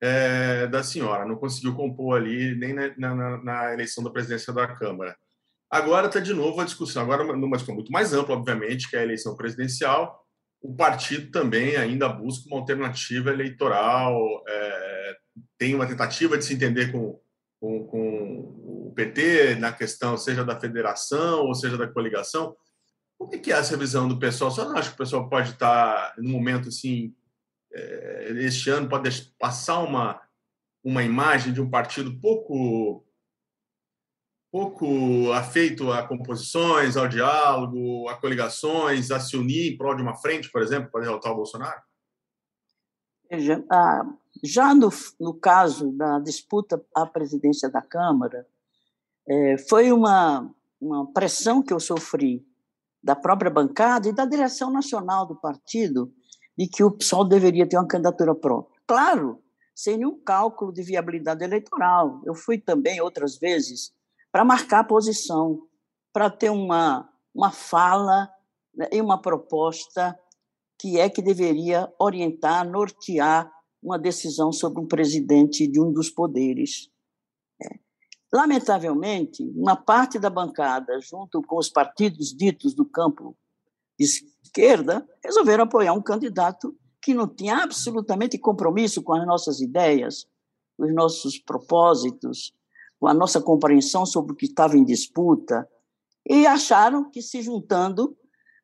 [0.00, 4.66] é, da senhora, não conseguiu compor ali nem na, na, na eleição da presidência da
[4.66, 5.16] Câmara.
[5.70, 9.00] Agora está de novo a discussão, agora numa discussão muito mais ampla, obviamente, que é
[9.00, 10.24] a eleição presidencial.
[10.62, 15.16] O partido também ainda busca uma alternativa eleitoral, é,
[15.58, 17.20] tem uma tentativa de se entender com,
[17.60, 22.56] com, com, o PT na questão, seja da federação ou seja da coligação.
[23.18, 24.50] Como é que é essa visão do pessoal?
[24.50, 27.14] Só não acho que o pessoal pode estar, num momento assim,
[27.72, 30.20] é, este ano pode passar uma,
[30.82, 33.04] uma imagem de um partido pouco
[34.50, 40.16] pouco afeito a composições, ao diálogo, a coligações, a se unir em prol de uma
[40.16, 41.82] frente, por exemplo, para derrotar o Bolsonaro?
[43.30, 43.62] Veja,
[44.42, 44.88] já no,
[45.20, 48.46] no caso da disputa à presidência da Câmara,
[49.28, 50.50] é, foi uma,
[50.80, 52.46] uma pressão que eu sofri
[53.02, 56.12] da própria bancada e da direção nacional do partido
[56.58, 58.76] de que o PSOL deveria ter uma candidatura própria.
[58.84, 59.40] Claro,
[59.72, 62.20] sem nenhum cálculo de viabilidade eleitoral.
[62.26, 63.92] Eu fui também outras vezes
[64.32, 65.62] para marcar posição,
[66.12, 68.28] para ter uma, uma fala
[68.74, 70.18] né, e uma proposta
[70.76, 76.90] que é que deveria orientar, nortear uma decisão sobre um presidente de um dos poderes.
[77.62, 77.78] É.
[78.32, 83.36] Lamentavelmente, uma parte da bancada, junto com os partidos ditos do campo
[84.42, 90.26] esquerda resolveram apoiar um candidato que não tinha absolutamente compromisso com as nossas ideias,
[90.76, 92.52] os nossos propósitos,
[92.98, 95.68] com a nossa compreensão sobre o que estava em disputa,
[96.28, 98.16] e acharam que se juntando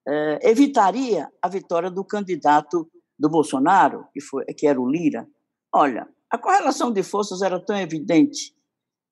[0.07, 5.27] eh, evitaria a vitória do candidato do Bolsonaro, que, foi, que era o Lira,
[5.73, 8.55] olha, a correlação de forças era tão evidente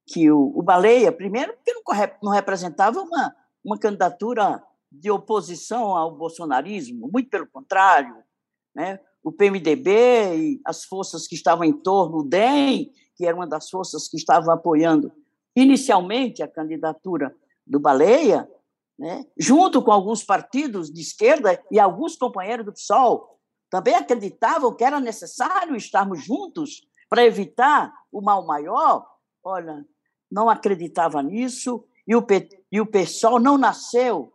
[0.06, 1.82] que o, o Baleia, primeiro, porque não,
[2.22, 8.14] não representava uma, uma candidatura de oposição ao bolsonarismo, muito pelo contrário,
[8.74, 9.00] né?
[9.24, 9.90] o PMDB
[10.36, 14.16] e as forças que estavam em torno, o DEM, que era uma das forças que
[14.16, 15.12] estava apoiando
[15.56, 17.34] inicialmente a candidatura
[17.66, 18.48] do Baleia,
[18.98, 19.24] né?
[19.38, 23.38] junto com alguns partidos de esquerda e alguns companheiros do PSOL,
[23.70, 29.06] também acreditavam que era necessário estarmos juntos para evitar o mal maior.
[29.42, 29.86] Olha,
[30.30, 32.26] não acreditava nisso e o,
[32.70, 34.32] e o PSOL não nasceu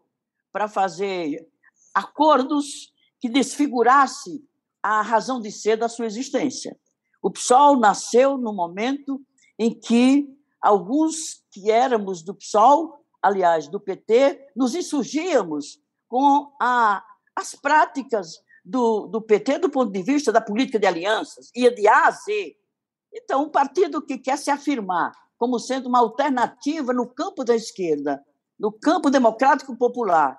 [0.57, 1.47] para fazer
[1.93, 4.43] acordos que desfigurasse
[4.81, 6.75] a razão de ser da sua existência.
[7.21, 9.21] O PSOL nasceu no momento
[9.59, 10.27] em que
[10.59, 19.05] alguns que éramos do PSOL, aliás, do PT, nos insurgíamos com a, as práticas do,
[19.05, 22.55] do PT do ponto de vista da política de alianças, ia de A a Z.
[23.13, 28.25] Então, um partido que quer se afirmar como sendo uma alternativa no campo da esquerda,
[28.59, 30.35] no campo democrático popular,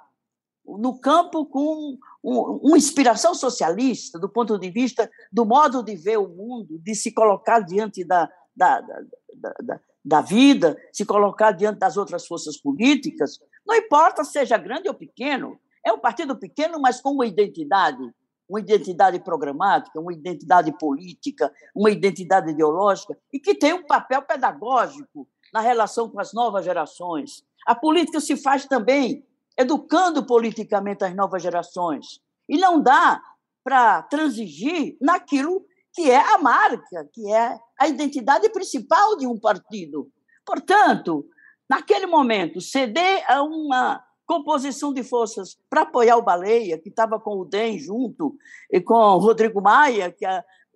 [0.76, 6.28] no campo com uma inspiração socialista, do ponto de vista do modo de ver o
[6.28, 11.96] mundo, de se colocar diante da, da, da, da, da vida, se colocar diante das
[11.96, 17.10] outras forças políticas, não importa seja grande ou pequeno, é um partido pequeno, mas com
[17.10, 18.02] uma identidade,
[18.48, 25.28] uma identidade programática, uma identidade política, uma identidade ideológica, e que tem um papel pedagógico
[25.52, 27.42] na relação com as novas gerações.
[27.66, 29.24] A política se faz também
[29.58, 32.20] educando politicamente as novas gerações.
[32.48, 33.20] E não dá
[33.64, 40.08] para transigir naquilo que é a marca, que é a identidade principal de um partido.
[40.46, 41.26] Portanto,
[41.68, 47.38] naquele momento, ceder a uma composição de forças para apoiar o Baleia, que estava com
[47.38, 48.36] o DEM junto,
[48.70, 50.24] e com o Rodrigo Maia, que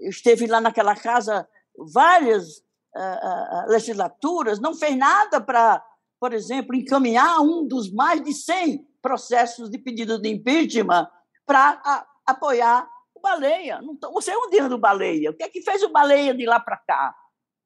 [0.00, 2.58] esteve lá naquela casa várias
[2.96, 5.84] uh, uh, legislaturas, não fez nada para
[6.22, 11.08] por exemplo, encaminhar um dos mais de 100 processos de pedido de impeachment
[11.44, 13.80] para apoiar o Baleia.
[14.12, 15.32] Você é um dia do Baleia.
[15.32, 17.12] O que é que fez o Baleia de lá para cá?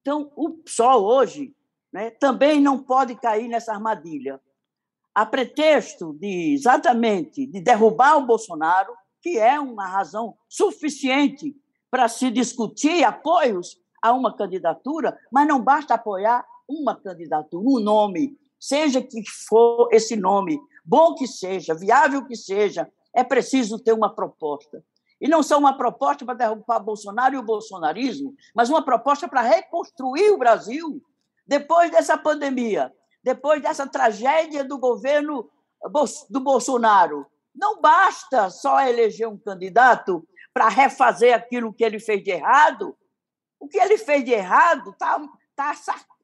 [0.01, 1.55] Então, o PSOL hoje
[1.92, 4.40] né, também não pode cair nessa armadilha.
[5.14, 11.55] A pretexto de exatamente de derrubar o Bolsonaro, que é uma razão suficiente
[11.90, 18.35] para se discutir apoios a uma candidatura, mas não basta apoiar uma candidatura, um nome
[18.67, 24.13] seja que for esse nome, bom que seja, viável que seja, é preciso ter uma
[24.13, 24.83] proposta.
[25.21, 29.41] E não só uma proposta para derrubar Bolsonaro e o bolsonarismo, mas uma proposta para
[29.41, 31.01] reconstruir o Brasil
[31.47, 35.49] depois dessa pandemia, depois dessa tragédia do governo
[36.29, 37.25] do Bolsonaro.
[37.55, 42.97] Não basta só eleger um candidato para refazer aquilo que ele fez de errado.
[43.61, 45.19] O que ele fez de errado está
[45.55, 45.73] tá,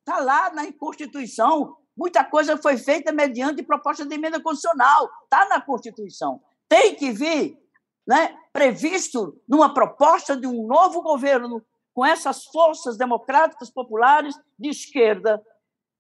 [0.05, 5.61] tá lá na Constituição, Muita coisa foi feita mediante proposta de emenda constitucional, está na
[5.61, 6.41] Constituição.
[6.69, 7.59] Tem que vir
[8.07, 15.43] né, previsto numa proposta de um novo governo com essas forças democráticas populares de esquerda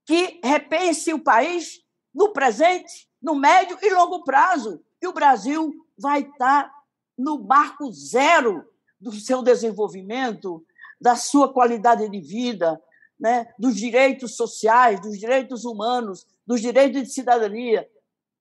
[0.04, 1.82] que repense o país
[2.14, 4.82] no presente, no médio e longo prazo.
[5.00, 6.72] E o Brasil vai estar
[7.16, 8.64] no marco zero
[9.00, 10.64] do seu desenvolvimento,
[11.00, 12.80] da sua qualidade de vida,
[13.22, 17.88] né, dos direitos sociais, dos direitos humanos, dos direitos de cidadania,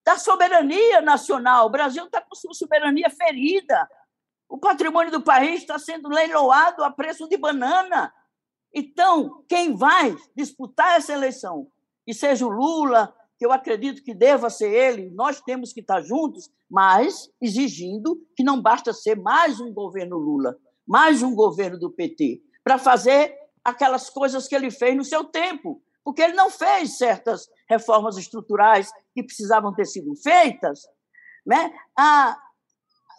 [0.04, 1.68] da soberania nacional.
[1.68, 3.88] O Brasil está com sua soberania ferida.
[4.50, 8.12] O patrimônio do país está sendo leiloado a preço de banana.
[8.74, 11.68] Então, quem vai disputar essa eleição,
[12.04, 16.02] que seja o Lula, que eu acredito que deva ser ele, nós temos que estar
[16.02, 21.92] juntos, mas exigindo que não basta ser mais um governo Lula, mais um governo do
[21.92, 26.98] PT, para fazer aquelas coisas que ele fez no seu tempo, porque ele não fez
[26.98, 30.82] certas reformas estruturais que precisavam ter sido feitas.
[31.46, 31.74] Né?
[31.98, 32.38] Ah,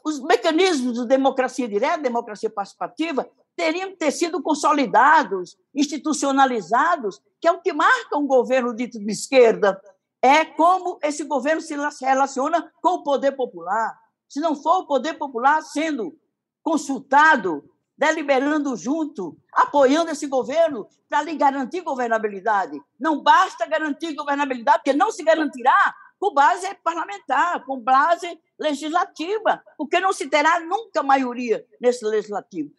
[0.05, 7.52] os mecanismos de democracia direta, democracia participativa, teriam que ter sido consolidados, institucionalizados, que é
[7.52, 9.80] o que marca um governo dito de esquerda.
[10.20, 11.74] É como esse governo se
[12.05, 13.97] relaciona com o poder popular.
[14.28, 16.16] Se não for o poder popular sendo
[16.62, 17.64] consultado
[18.03, 22.82] deliberando junto, apoiando esse governo para lhe garantir governabilidade.
[22.98, 28.26] Não basta garantir governabilidade, porque não se garantirá com base parlamentar, com base
[28.59, 32.72] legislativa, porque não se terá nunca maioria nesse legislativo.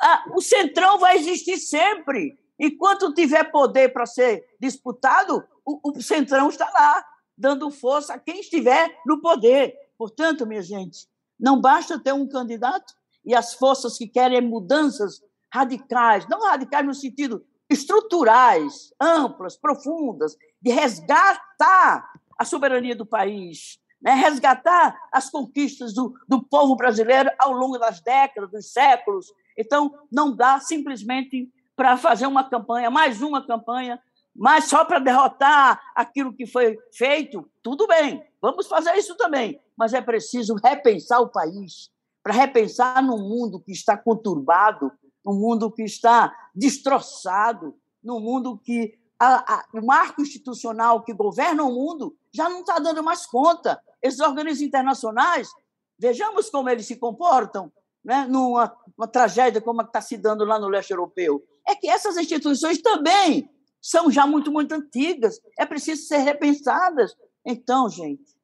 [0.00, 2.38] Ah, o centrão vai existir sempre.
[2.58, 7.04] Enquanto tiver poder para ser disputado, o, o centrão está lá,
[7.36, 9.74] dando força a quem estiver no poder.
[9.98, 11.06] Portanto, minha gente,
[11.38, 12.94] não basta ter um candidato,
[13.30, 15.22] e as forças que querem mudanças
[15.54, 24.14] radicais, não radicais no sentido estruturais, amplas, profundas, de resgatar a soberania do país, né?
[24.14, 29.26] resgatar as conquistas do, do povo brasileiro ao longo das décadas, dos séculos.
[29.56, 34.02] Então, não dá simplesmente para fazer uma campanha, mais uma campanha,
[34.34, 39.94] mas só para derrotar aquilo que foi feito, tudo bem, vamos fazer isso também, mas
[39.94, 41.90] é preciso repensar o país,
[42.22, 44.92] para repensar num mundo que está conturbado,
[45.24, 51.62] num mundo que está destroçado, num mundo que a, a, o marco institucional que governa
[51.62, 53.80] o mundo já não está dando mais conta.
[54.02, 55.50] Esses organismos internacionais,
[55.98, 57.70] vejamos como eles se comportam
[58.02, 58.68] né, numa
[59.12, 61.42] tragédia como a que está se dando lá no leste europeu.
[61.68, 63.48] É que essas instituições também
[63.80, 67.14] são já muito, muito antigas, é preciso ser repensadas.
[67.44, 68.34] Então, gente,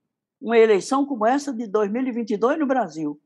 [0.41, 3.21] uma eleição como essa de 2022 no Brasil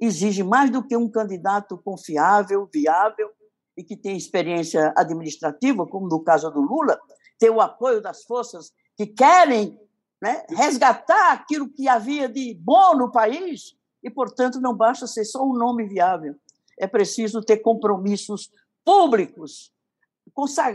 [0.00, 3.30] exige mais do que um candidato confiável, viável
[3.76, 6.98] e que tem experiência administrativa, como no caso do Lula,
[7.38, 9.78] ter o apoio das forças que querem
[10.20, 15.44] né, resgatar aquilo que havia de bom no país e, portanto, não basta ser só
[15.44, 16.34] um nome viável.
[16.78, 18.50] É preciso ter compromissos
[18.84, 19.72] públicos,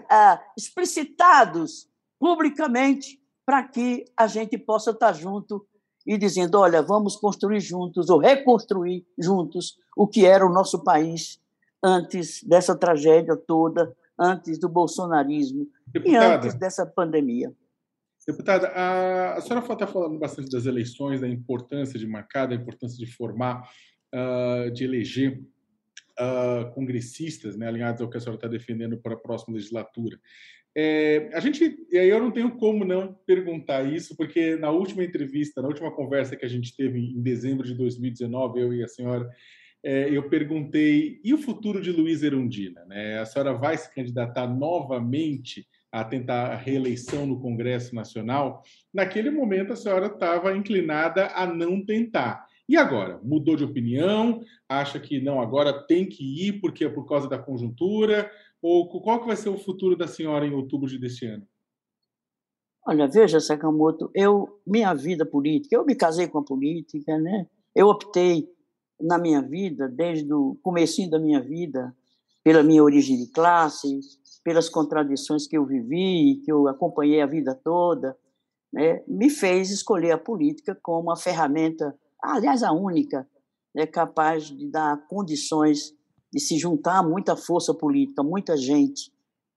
[0.10, 1.88] ah, explicitados
[2.20, 5.68] publicamente, para que a gente possa estar junto
[6.06, 11.40] e dizendo: olha, vamos construir juntos ou reconstruir juntos o que era o nosso país
[11.84, 17.54] antes dessa tragédia toda, antes do bolsonarismo Deputada, e antes dessa pandemia.
[18.28, 22.98] Deputada, a, a senhora está falando bastante das eleições, da importância de marcar, da importância
[22.98, 23.70] de formar,
[24.14, 25.44] uh, de eleger
[26.20, 30.20] uh, congressistas, né, alinhados ao que a senhora está defendendo para a próxima legislatura.
[30.78, 35.70] É, a gente, eu não tenho como não perguntar isso, porque na última entrevista, na
[35.70, 39.30] última conversa que a gente teve em dezembro de 2019, eu e a senhora,
[39.82, 42.84] é, eu perguntei e o futuro de Luiz Erundina?
[42.86, 43.20] Né?
[43.20, 48.62] A senhora vai se candidatar novamente a tentar a reeleição no Congresso Nacional?
[48.94, 52.46] Naquele momento, a senhora estava inclinada a não tentar.
[52.68, 53.20] E agora?
[53.24, 54.42] Mudou de opinião?
[54.68, 58.30] Acha que não, agora tem que ir porque é por causa da conjuntura?
[58.68, 61.46] Ou qual que vai ser o futuro da senhora em outubro deste ano?
[62.88, 67.48] Olha, veja, Sakamoto, eu, minha vida política, eu me casei com a política, né?
[67.76, 68.48] Eu optei
[69.00, 71.96] na minha vida, desde o começo da minha vida,
[72.44, 74.00] pela minha origem de classe,
[74.44, 78.18] pelas contradições que eu vivi, que eu acompanhei a vida toda,
[78.72, 79.04] né?
[79.08, 83.28] me fez escolher a política como uma ferramenta aliás, a única
[83.76, 85.94] é capaz de dar condições
[86.36, 89.10] de se juntar muita força política, muita gente.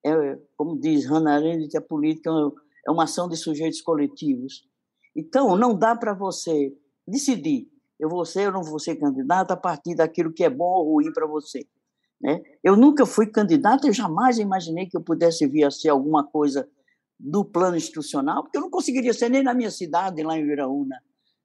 [0.06, 2.30] É, como diz Hannah Arendt, a política
[2.86, 4.64] é uma ação de sujeitos coletivos.
[5.16, 6.72] Então, não dá para você
[7.04, 7.68] decidir,
[7.98, 10.92] eu vou ser ou não vou ser candidato a partir daquilo que é bom ou
[10.92, 11.66] ruim para você.
[12.20, 12.40] Né?
[12.62, 16.68] Eu nunca fui candidato, eu jamais imaginei que eu pudesse vir a ser alguma coisa
[17.18, 20.96] do plano institucional, porque eu não conseguiria ser nem na minha cidade, lá em Viraúna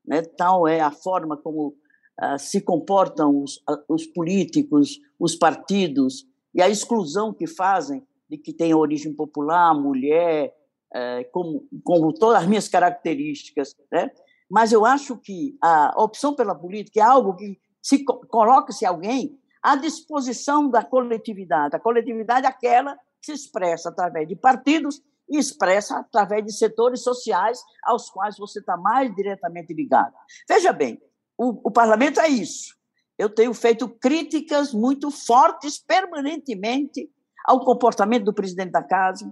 [0.06, 0.22] né?
[0.38, 1.76] tal é a forma como
[2.22, 8.38] uh, se comportam os, uh, os, políticos, os partidos, e a exclusão que fazem de
[8.38, 10.54] que tem origem popular, mulher,
[10.94, 13.76] uh, como, como todas as minhas características.
[13.92, 14.12] Né?
[14.50, 19.76] Mas eu acho que a opção pela política é algo que se coloca-se alguém à
[19.76, 21.76] disposição da coletividade.
[21.76, 27.02] A coletividade é aquela que se expressa através de partidos e expressa através de setores
[27.02, 30.14] sociais aos quais você está mais diretamente ligado.
[30.48, 31.02] Veja bem,
[31.38, 32.76] o, o parlamento é isso.
[33.18, 37.10] Eu tenho feito críticas muito fortes permanentemente
[37.46, 39.32] ao comportamento do presidente da casa,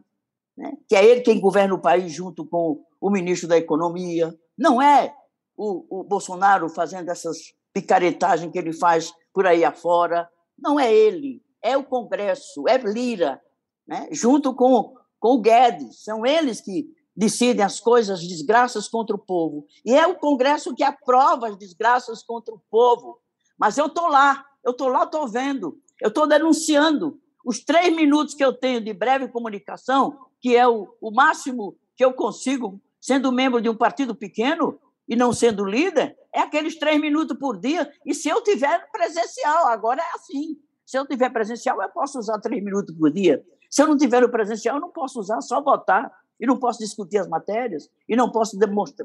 [0.57, 0.73] né?
[0.87, 4.33] que é ele quem governa o país junto com o ministro da Economia.
[4.57, 5.15] Não é
[5.57, 7.37] o, o Bolsonaro fazendo essas
[7.73, 10.29] picaretagens que ele faz por aí afora.
[10.57, 13.41] Não é ele, é o Congresso, é Lira,
[13.87, 14.07] né?
[14.11, 16.03] junto com com o Guedes.
[16.03, 19.65] São eles que decidem as coisas, as desgraças contra o povo.
[19.85, 23.19] E é o Congresso que aprova as desgraças contra o povo.
[23.57, 27.19] Mas eu estou lá, eu estou lá, estou vendo, eu estou denunciando.
[27.45, 32.05] Os três minutos que eu tenho de breve comunicação, que é o, o máximo que
[32.05, 36.99] eu consigo, sendo membro de um partido pequeno e não sendo líder, é aqueles três
[36.99, 37.91] minutos por dia.
[38.05, 40.57] E se eu tiver presencial, agora é assim.
[40.85, 43.43] Se eu tiver presencial, eu posso usar três minutos por dia.
[43.69, 46.11] Se eu não tiver o presencial, eu não posso usar, só votar,
[46.41, 48.57] e não posso discutir as matérias, e não posso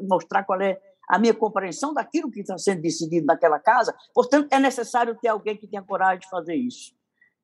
[0.09, 3.95] mostrar qual é a minha compreensão daquilo que está sendo decidido naquela casa.
[4.15, 6.95] Portanto, é necessário ter alguém que tenha coragem de fazer isso.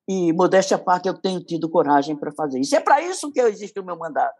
[0.07, 2.75] E, modéstia à parte, eu tenho tido coragem para fazer isso.
[2.75, 4.35] É para isso que existe o meu mandato.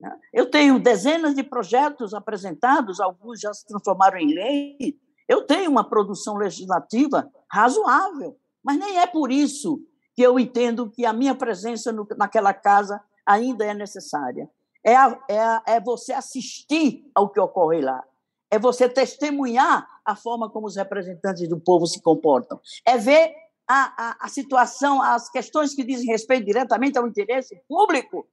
[0.00, 0.18] Né?
[0.32, 4.98] Eu tenho dezenas de projetos apresentados, alguns já se transformaram em lei.
[5.28, 9.80] Eu tenho uma produção legislativa razoável, mas nem é por isso
[10.16, 14.50] que eu entendo que a minha presença no, naquela casa ainda é necessária.
[14.82, 18.02] É, a, é, a, é você assistir ao que ocorre lá.
[18.50, 22.60] É você testemunhar a forma como os representantes do povo se comportam.
[22.84, 23.34] É ver
[23.68, 28.26] a, a, a situação, as questões que dizem respeito diretamente ao interesse público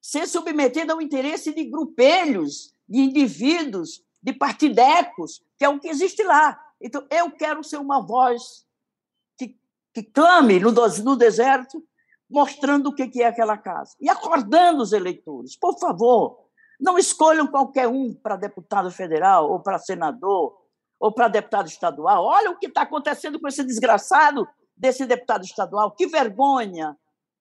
[0.00, 6.22] ser submetida ao interesse de grupelhos, de indivíduos, de partidecos, que é o que existe
[6.22, 6.58] lá.
[6.80, 8.64] Então, eu quero ser uma voz
[9.36, 9.58] que,
[9.92, 11.84] que clame no, no deserto,
[12.30, 15.56] mostrando o que é aquela casa e acordando os eleitores.
[15.56, 16.48] Por favor,
[16.80, 20.56] não escolham qualquer um para deputado federal, ou para senador,
[21.00, 22.24] ou para deputado estadual.
[22.24, 25.90] Olha o que está acontecendo com esse desgraçado desse deputado estadual.
[25.92, 26.96] Que vergonha!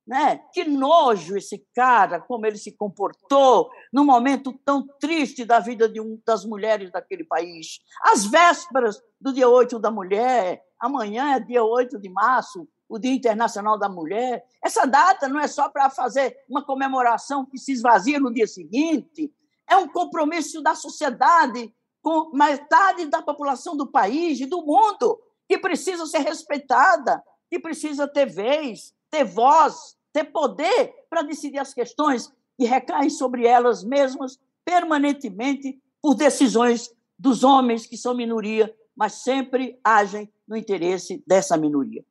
[0.06, 0.40] Né?
[0.54, 6.00] Que nojo esse cara, como ele se comportou num momento tão triste da vida de
[6.00, 7.80] um das mulheres daquele país.
[8.04, 13.14] Às vésperas do dia 8 da mulher, amanhã é dia 8 de março, o Dia
[13.14, 14.46] Internacional da Mulher.
[14.64, 19.32] Essa data não é só para fazer uma comemoração que se esvazia no dia seguinte,
[19.70, 25.58] é um compromisso da sociedade com metade da população do país e do mundo, que
[25.58, 32.32] precisa ser respeitada, que precisa ter vez, ter voz, ter poder para decidir as questões
[32.58, 39.80] que recaem sobre elas mesmas permanentemente por decisões dos homens que são minoria, mas sempre
[39.84, 42.06] agem no interesse dessa minoria.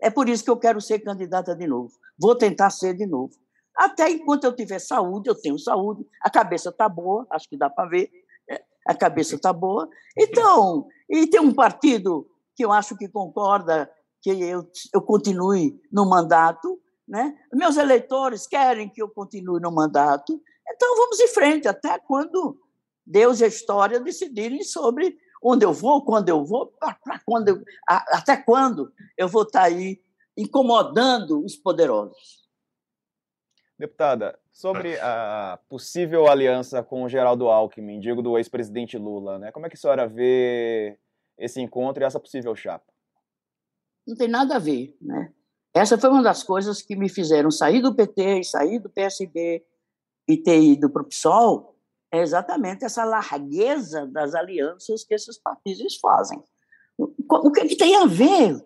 [0.00, 1.92] É por isso que eu quero ser candidata de novo.
[2.18, 3.32] Vou tentar ser de novo.
[3.76, 7.68] Até enquanto eu tiver saúde, eu tenho saúde, a cabeça está boa, acho que dá
[7.68, 8.10] para ver,
[8.48, 8.58] né?
[8.86, 9.88] a cabeça está boa.
[10.16, 13.90] Então, e tem um partido que eu acho que concorda
[14.22, 17.36] que eu, eu continue no mandato, né?
[17.52, 22.58] Meus eleitores querem que eu continue no mandato, então vamos em frente até quando
[23.06, 27.62] Deus e a história decidirem sobre onde eu vou, quando eu vou, para quando eu,
[27.86, 30.00] até quando eu vou estar tá aí
[30.36, 32.46] incomodando os poderosos.
[33.78, 39.52] Deputada, sobre a possível aliança com o Geraldo Alckmin, digo do ex-presidente Lula, né?
[39.52, 40.98] Como é que a senhora vê
[41.36, 42.90] esse encontro e essa possível chapa?
[44.06, 45.30] Não tem nada a ver, né?
[45.74, 49.62] Essa foi uma das coisas que me fizeram sair do PT, sair do PSB
[50.26, 51.75] e ter ido para o PSOL,
[52.16, 56.42] é exatamente essa largueza das alianças que esses partidos fazem.
[56.98, 58.56] O que, é que tem a ver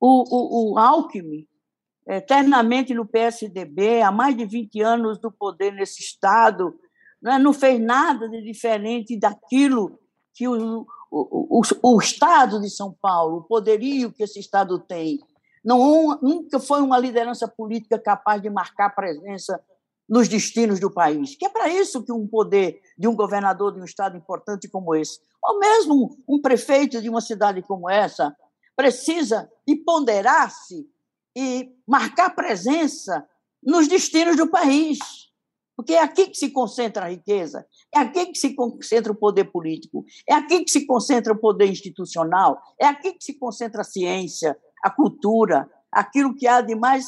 [0.00, 1.46] o, o, o Alckmin,
[2.06, 6.78] eternamente no PSDB, há mais de 20 anos do poder nesse Estado,
[7.20, 9.98] né, não fez nada de diferente daquilo
[10.32, 15.18] que o, o, o, o Estado de São Paulo, o poderio que esse Estado tem,
[15.64, 19.60] não, nunca foi uma liderança política capaz de marcar presença
[20.08, 21.36] nos destinos do país.
[21.36, 24.94] Que é para isso que um poder de um governador de um estado importante como
[24.94, 28.34] esse, ou mesmo um prefeito de uma cidade como essa,
[28.76, 29.50] precisa
[29.84, 30.86] ponderar-se
[31.36, 33.26] e marcar presença
[33.62, 34.98] nos destinos do país.
[35.76, 39.44] Porque é aqui que se concentra a riqueza, é aqui que se concentra o poder
[39.44, 43.84] político, é aqui que se concentra o poder institucional, é aqui que se concentra a
[43.84, 47.06] ciência, a cultura, aquilo que há de mais,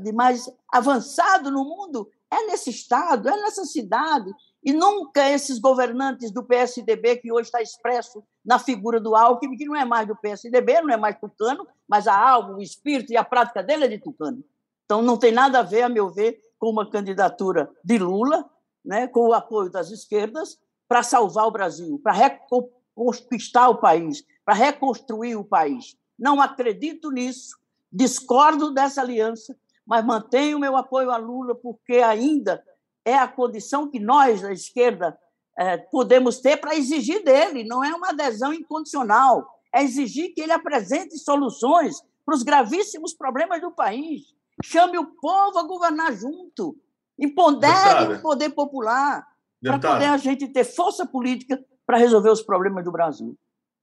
[0.00, 4.32] de mais avançado no mundo, é nesse Estado, é nessa cidade.
[4.62, 9.64] E nunca esses governantes do PSDB, que hoje está expresso na figura do Alckmin, que
[9.64, 13.16] não é mais do PSDB, não é mais tucano, mas a alma, o espírito e
[13.16, 14.44] a prática dele é de tucano.
[14.84, 18.48] Então, não tem nada a ver, a meu ver, com uma candidatura de Lula,
[18.84, 24.54] né, com o apoio das esquerdas, para salvar o Brasil, para reconquistar o país, para
[24.54, 25.96] reconstruir o país.
[26.18, 27.56] Não acredito nisso,
[27.92, 32.62] discordo dessa aliança, mas mantenho o meu apoio a Lula porque ainda
[33.04, 35.18] é a condição que nós, da esquerda,
[35.58, 37.64] é, podemos ter para exigir dele.
[37.64, 43.60] Não é uma adesão incondicional, é exigir que ele apresente soluções para os gravíssimos problemas
[43.60, 44.34] do país.
[44.62, 46.76] Chame o povo a governar junto,
[47.18, 49.26] empodere o poder popular,
[49.62, 53.36] para poder a gente ter força política para resolver os problemas do Brasil.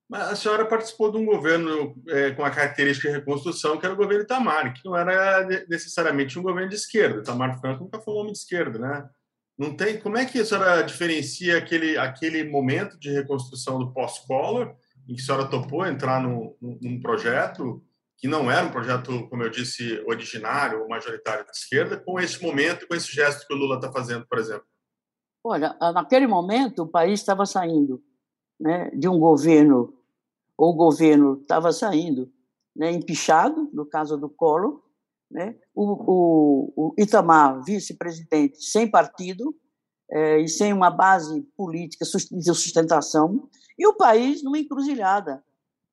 [0.09, 3.93] Mas a senhora participou de um governo é, com a característica de reconstrução, que era
[3.93, 7.19] o governo Itamar, que não era necessariamente um governo de esquerda.
[7.19, 9.09] Itamar Franco nunca foi um homem de esquerda, né?
[9.57, 9.99] Não tem.
[9.99, 14.75] Como é que a senhora diferencia aquele, aquele momento de reconstrução do pós-Collor,
[15.09, 17.83] em que a senhora topou entrar num, num projeto
[18.17, 22.41] que não era um projeto, como eu disse, originário ou majoritário de esquerda, com esse
[22.41, 24.65] momento, com esse gesto que o Lula está fazendo, por exemplo?
[25.43, 28.03] Olha, naquele momento o país estava saindo
[28.59, 29.96] né, de um governo
[30.57, 32.31] o governo estava saindo
[32.75, 34.81] né, empichado, no caso do Collor,
[35.29, 39.55] né, o, o, o Itamar, vice-presidente sem partido,
[40.09, 45.43] é, e sem uma base política de sustentação, e o país numa encruzilhada.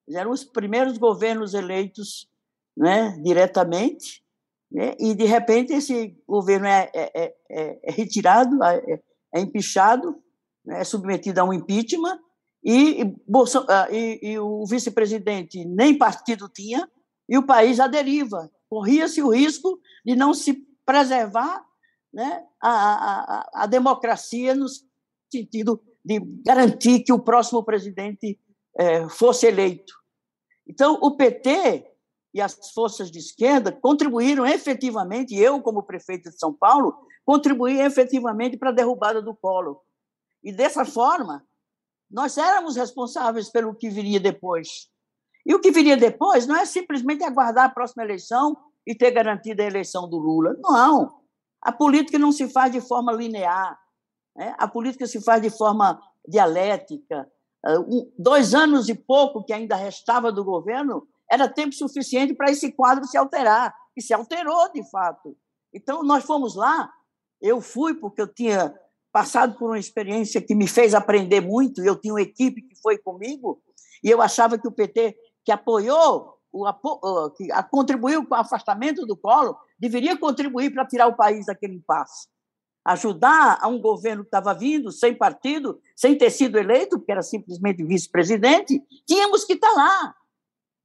[0.09, 2.31] Eram os primeiros governos eleitos
[2.77, 4.23] né, diretamente,
[4.71, 9.01] né, e de repente esse governo é, é, é, é retirado, é,
[9.35, 10.17] é empichado,
[10.65, 12.19] né, é submetido a um impeachment,
[12.65, 13.15] e,
[13.69, 16.89] ah, e, e o vice-presidente nem partido tinha,
[17.29, 18.51] e o país à deriva.
[18.69, 21.65] Corria-se o risco de não se preservar
[22.13, 24.67] né, a, a, a democracia no
[25.31, 28.39] sentido de garantir que o próximo presidente
[28.79, 29.93] é, fosse eleito.
[30.67, 31.87] Então, o PT
[32.33, 36.95] e as forças de esquerda contribuíram efetivamente, eu, como prefeito de São Paulo,
[37.25, 39.81] contribuí efetivamente para a derrubada do Collor.
[40.43, 41.45] E dessa forma,
[42.15, 44.89] nós éramos responsáveis pelo que viria depois.
[45.45, 48.57] E o que viria depois não é simplesmente aguardar a próxima eleição
[48.87, 50.55] e ter garantido a eleição do Lula.
[50.63, 51.21] Não.
[51.61, 53.77] A política não se faz de forma linear.
[54.37, 54.55] Né?
[54.57, 57.29] A política se faz de forma dialética.
[57.67, 57.85] Ah,
[58.17, 63.05] dois anos e pouco que ainda restava do governo era tempo suficiente para esse quadro
[63.07, 63.75] se alterar.
[63.97, 65.37] E se alterou, de fato.
[65.73, 66.89] Então, nós fomos lá.
[67.43, 68.73] Eu fui porque eu tinha
[69.15, 71.85] passado por uma experiência que me fez aprender muito.
[71.85, 73.63] Eu tinha uma equipe que foi comigo
[74.03, 79.17] e eu achava que o PT, que apoiou, o, que contribuiu com o afastamento do
[79.17, 82.27] Collor, deveria contribuir para tirar o país daquele impasse.
[82.85, 87.23] Ajudar a um governo que estava vindo, sem partido, sem ter sido eleito, porque era
[87.23, 90.13] simplesmente vice-presidente, tínhamos que estar lá.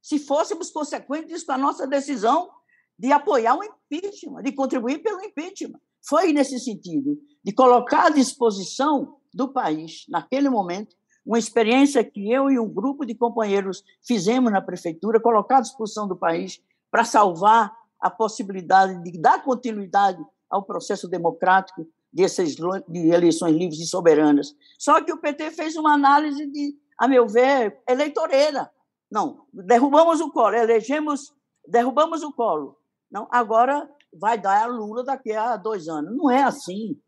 [0.00, 2.48] Se fôssemos consequentes com a nossa decisão
[2.96, 5.80] de apoiar o impeachment, de contribuir pelo impeachment.
[6.02, 12.50] Foi nesse sentido, de colocar à disposição do país, naquele momento, uma experiência que eu
[12.50, 17.72] e um grupo de companheiros fizemos na prefeitura, colocar à disposição do país para salvar
[18.00, 22.56] a possibilidade de dar continuidade ao processo democrático dessas
[22.88, 24.56] de eleições livres e soberanas.
[24.78, 28.70] Só que o PT fez uma análise de, a meu ver, eleitoreira.
[29.10, 31.32] Não, derrubamos o colo, elegemos,
[31.66, 32.76] derrubamos o colo.
[33.10, 36.16] Não, agora vai dar a Lula daqui a dois anos.
[36.16, 36.98] Não é assim.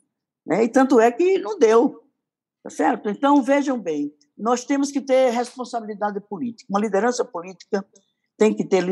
[0.46, 0.64] Né?
[0.64, 2.02] E tanto é que não deu.
[2.62, 3.08] Tá certo?
[3.08, 6.66] Então, vejam bem, nós temos que ter responsabilidade política.
[6.70, 7.84] Uma liderança política
[8.38, 8.84] tem que ter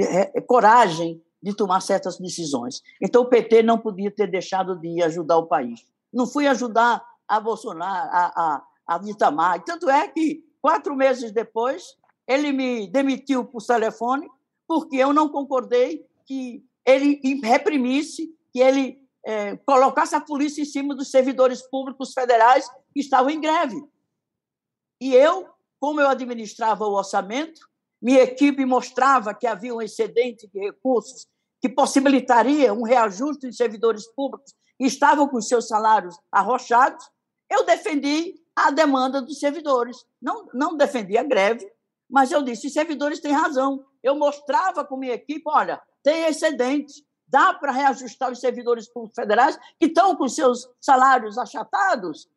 [0.47, 2.83] coragem de tomar certas decisões.
[3.01, 5.81] Então, o PT não podia ter deixado de ajudar o país.
[6.13, 9.63] Não fui ajudar a Bolsonaro, a, a, a Itamar.
[9.65, 11.97] Tanto é que, quatro meses depois,
[12.27, 14.29] ele me demitiu por telefone
[14.67, 20.95] porque eu não concordei que ele reprimisse, que ele é, colocasse a polícia em cima
[20.95, 23.83] dos servidores públicos federais que estavam em greve.
[25.01, 27.69] E eu, como eu administrava o orçamento,
[28.01, 31.29] minha equipe mostrava que havia um excedente de recursos
[31.61, 37.11] que possibilitaria um reajuste de servidores públicos que estavam com seus salários arrochados,
[37.51, 40.05] eu defendi a demanda dos servidores.
[40.21, 41.71] Não, não defendi a greve,
[42.11, 43.85] mas eu disse: os servidores têm razão.
[44.03, 49.57] Eu mostrava com minha equipe: olha, tem excedente, dá para reajustar os servidores públicos federais
[49.79, 52.29] que estão com seus salários achatados.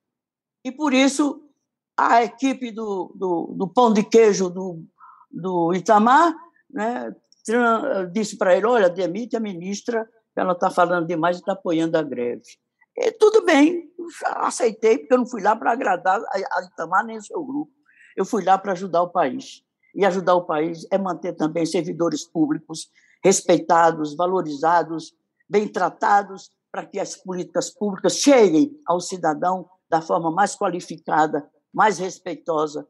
[0.63, 1.49] E por isso
[1.97, 4.83] a equipe do, do, do pão de queijo do,
[5.29, 6.33] do Itamar
[6.69, 7.13] né,
[8.11, 12.03] disse para ele: olha, demite a ministra, ela está falando demais e está apoiando a
[12.03, 12.43] greve.
[12.95, 13.89] E, tudo bem,
[14.23, 17.71] aceitei, porque eu não fui lá para agradar a Itamar nem o seu grupo.
[18.15, 19.63] Eu fui lá para ajudar o país.
[19.95, 22.89] E ajudar o país é manter também servidores públicos
[23.23, 25.15] respeitados, valorizados,
[25.47, 31.99] bem tratados, para que as políticas públicas cheguem ao cidadão da forma mais qualificada, mais
[31.99, 32.87] respeitosa,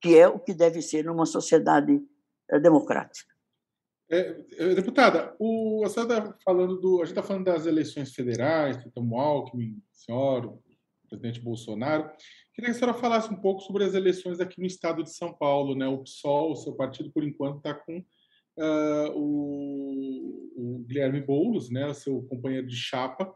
[0.00, 2.00] que é o que deve ser numa sociedade
[2.50, 3.34] eh, democrática.
[4.10, 8.12] É, é, deputada, o, a senhora está falando do, a gente está falando das eleições
[8.14, 10.60] federais, que estão Alckmin, o
[11.08, 12.10] presidente Bolsonaro.
[12.54, 15.32] Queria que a senhora falasse um pouco sobre as eleições aqui no estado de São
[15.32, 15.74] Paulo.
[15.74, 15.88] Né?
[15.88, 21.92] O PSOL, o seu partido, por enquanto, está com uh, o, o, Guilherme Boulos, né,
[21.92, 23.34] seu companheiro de chapa,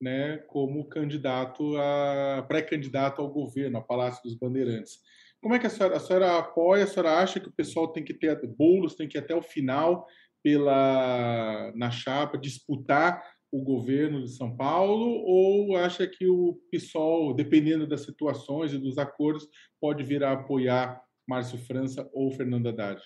[0.00, 4.98] né, como candidato a pré-candidato ao governo, ao Palácio dos Bandeirantes.
[5.40, 6.84] Como é que a senhora, a senhora apoia?
[6.84, 9.42] A senhora acha que o pessoal tem que ter Boulos tem que ir até o
[9.42, 10.06] final
[10.42, 13.22] pela na chapa disputar
[13.56, 18.98] o governo de São Paulo ou acha que o PSOL, dependendo das situações e dos
[18.98, 19.48] acordos,
[19.80, 23.00] pode vir a apoiar Márcio França ou Fernando Haddad?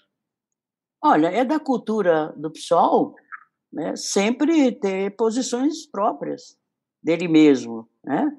[1.02, 3.14] Olha, é da cultura do PSOL
[3.72, 6.58] né, sempre ter posições próprias
[7.02, 7.88] dele mesmo.
[8.04, 8.36] Né?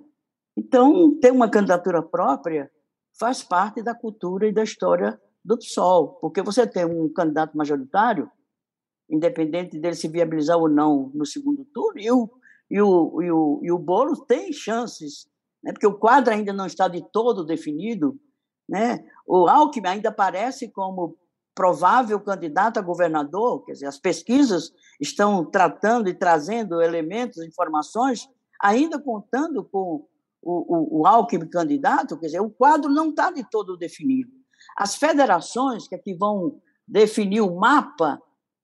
[0.57, 2.69] Então, ter uma candidatura própria
[3.17, 8.29] faz parte da cultura e da história do PSOL, porque você tem um candidato majoritário,
[9.11, 12.29] independente dele se viabilizar ou não no segundo turno, e o,
[12.69, 15.29] e o, e o, e o Boulos tem chances
[15.63, 18.19] né, porque o quadro ainda não está de todo definido.
[18.67, 19.03] Né?
[19.25, 21.17] O Alckmin ainda aparece como
[21.53, 28.27] provável candidato a governador, quer dizer, as pesquisas estão tratando e trazendo elementos, informações,
[28.59, 30.07] ainda contando com
[30.41, 34.31] o, o, o Alckmin candidato, quer dizer, o quadro não está de todo definido.
[34.77, 38.21] As federações, que aqui vão definir o mapa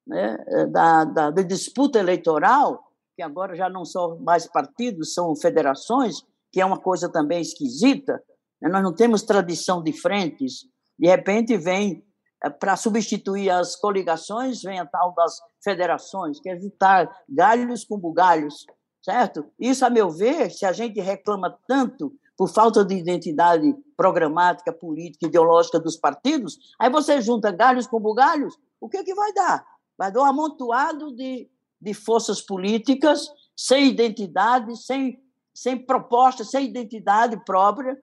[0.07, 0.37] né,
[0.71, 2.83] da, da, da disputa eleitoral,
[3.15, 8.21] que agora já não são mais partidos, são federações, que é uma coisa também esquisita,
[8.61, 8.69] né?
[8.69, 10.65] nós não temos tradição de frentes,
[10.97, 12.03] de repente vem
[12.43, 17.99] eh, para substituir as coligações, vem a tal das federações, que é evitar galhos com
[17.99, 18.65] bugalhos,
[19.03, 19.45] certo?
[19.59, 25.25] Isso, a meu ver, se a gente reclama tanto por falta de identidade programática, política,
[25.25, 29.65] ideológica dos partidos, aí você junta galhos com bugalhos, o que, que vai dar?
[29.97, 31.49] Vai dar um amontoado de,
[31.81, 35.19] de forças políticas sem identidade, sem,
[35.53, 37.97] sem proposta, sem identidade própria,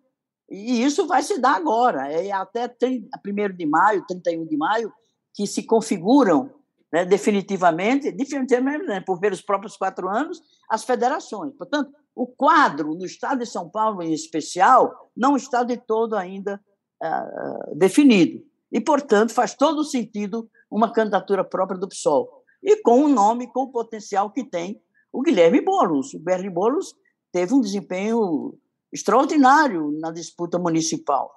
[0.51, 4.93] e isso vai se dar agora, é até 30, 1 de maio, 31 de maio,
[5.33, 6.51] que se configuram
[6.93, 11.53] né, definitivamente, definitivamente né, por pelos próprios quatro anos, as federações.
[11.55, 16.61] Portanto, o quadro no Estado de São Paulo, em especial, não está de todo ainda
[17.03, 18.45] uh, definido.
[18.75, 22.43] E, portanto, faz todo sentido uma candidatura própria do PSOL.
[22.61, 26.13] E com o nome, com o potencial que tem o Guilherme Boulos.
[26.13, 26.93] O Guilherme Boulos
[27.31, 28.59] teve um desempenho
[28.93, 31.31] extraordinário na disputa municipal,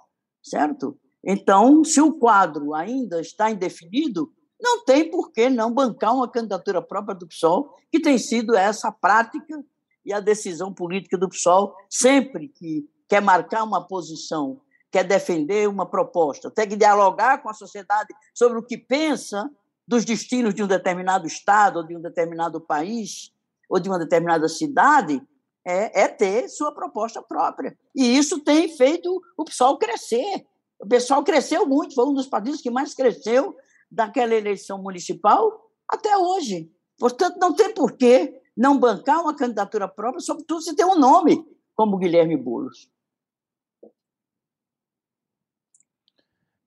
[0.44, 0.98] certo?
[1.24, 6.82] Então, se o quadro ainda está indefinido, não tem por que não bancar uma candidatura
[6.82, 9.64] própria do PSOL, que tem sido essa prática
[10.04, 14.60] e a decisão política do PSOL, sempre que quer marcar uma posição,
[14.98, 19.48] quer defender uma proposta, tem que dialogar com a sociedade sobre o que pensa
[19.88, 23.32] dos destinos de um determinado estado, ou de um determinado país,
[23.70, 25.22] ou de uma determinada cidade,
[25.64, 27.78] é, é ter sua proposta própria.
[27.96, 30.46] E isso tem feito o PSOL crescer.
[30.80, 33.56] O pessoal cresceu muito, foi um dos partidos que mais cresceu
[33.92, 36.72] daquela eleição municipal até hoje.
[36.98, 41.46] Portanto, não tem porquê não bancar uma candidatura própria, sobretudo se tem um nome
[41.76, 42.90] como Guilherme Boulos.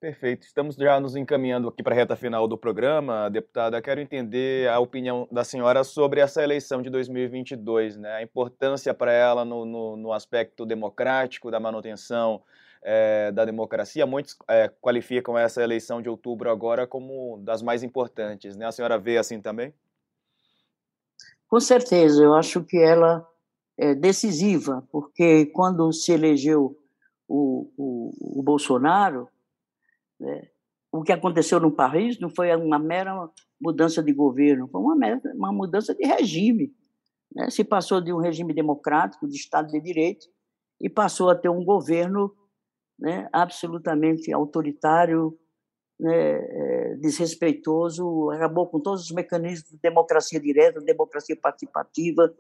[0.01, 0.47] Perfeito.
[0.47, 3.83] Estamos já nos encaminhando aqui para a reta final do programa, deputada.
[3.83, 8.15] Quero entender a opinião da senhora sobre essa eleição de 2022, né?
[8.15, 12.43] a importância para ela no, no, no, aspecto democrático, da manutenção
[12.83, 14.07] é, da democracia.
[14.07, 18.57] Muitos é, qualificam essa eleição de outubro agora como das mais importantes.
[18.57, 18.65] Né?
[18.65, 19.75] A senhora vê assim também?
[21.47, 22.25] Com certeza.
[22.25, 23.29] Eu acho que ela
[23.77, 26.75] é decisiva, porque quando se elegeu
[27.29, 29.29] o, o, o Bolsonaro
[30.21, 30.49] né?
[30.93, 35.21] O que aconteceu no país não foi uma mera mudança de governo, foi uma, mera,
[35.35, 36.75] uma mudança de regime.
[37.35, 37.49] Né?
[37.49, 40.27] Se passou de um regime democrático, de Estado de Direito,
[40.81, 42.35] e passou a ter um governo
[42.99, 45.39] né, absolutamente autoritário,
[45.99, 52.35] né, é, desrespeitoso, acabou com todos os mecanismos de democracia direta, democracia participativa,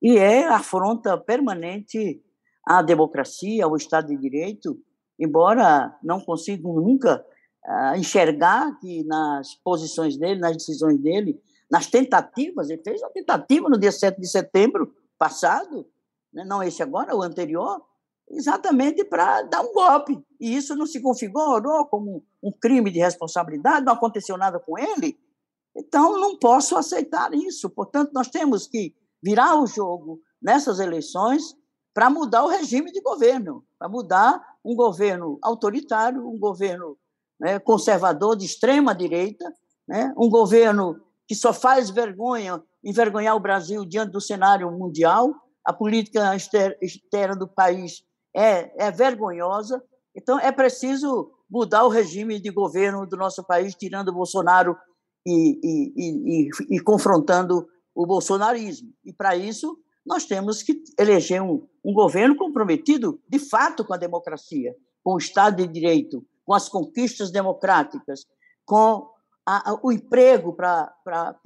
[0.00, 2.22] e é afronta permanente
[2.64, 4.78] à democracia, ao Estado de Direito,
[5.20, 7.24] embora não consiga nunca
[7.66, 11.40] uh, enxergar que nas posições dele, nas decisões dele,
[11.70, 15.86] nas tentativas, ele fez uma tentativa no dia 7 de setembro passado,
[16.32, 17.80] né, não esse agora, o anterior,
[18.28, 20.18] exatamente para dar um golpe.
[20.40, 25.18] E isso não se configurou como um crime de responsabilidade, não aconteceu nada com ele.
[25.76, 27.70] Então, não posso aceitar isso.
[27.70, 31.54] Portanto, nós temos que virar o jogo nessas eleições
[31.94, 36.96] para mudar o regime de governo, para mudar um governo autoritário, um governo
[37.38, 39.52] né, conservador de extrema direita,
[39.88, 45.34] né, um governo que só faz vergonha, envergonhar o Brasil diante do cenário mundial.
[45.64, 48.02] A política externa do país
[48.34, 49.82] é, é vergonhosa.
[50.14, 54.76] Então, é preciso mudar o regime de governo do nosso país, tirando Bolsonaro
[55.26, 58.92] e, e, e, e confrontando o bolsonarismo.
[59.04, 59.76] E, para isso,
[60.10, 65.18] nós temos que eleger um, um governo comprometido, de fato, com a democracia, com o
[65.18, 68.26] Estado de Direito, com as conquistas democráticas,
[68.66, 69.08] com
[69.46, 70.92] a, a, o emprego para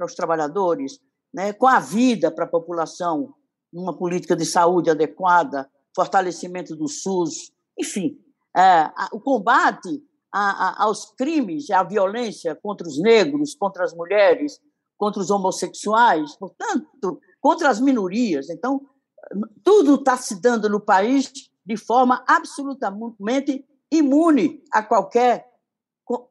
[0.01, 0.99] os trabalhadores,
[1.33, 3.35] né, com a vida para a população,
[3.71, 8.19] uma política de saúde adequada, fortalecimento do SUS, enfim,
[8.57, 10.03] é, a, o combate
[10.33, 14.59] aos crimes, à violência contra os negros, contra as mulheres,
[14.97, 18.49] contra os homossexuais, portanto, contra as minorias.
[18.49, 18.81] Então,
[19.63, 21.31] tudo está se dando no país
[21.63, 25.47] de forma absolutamente imune a qualquer,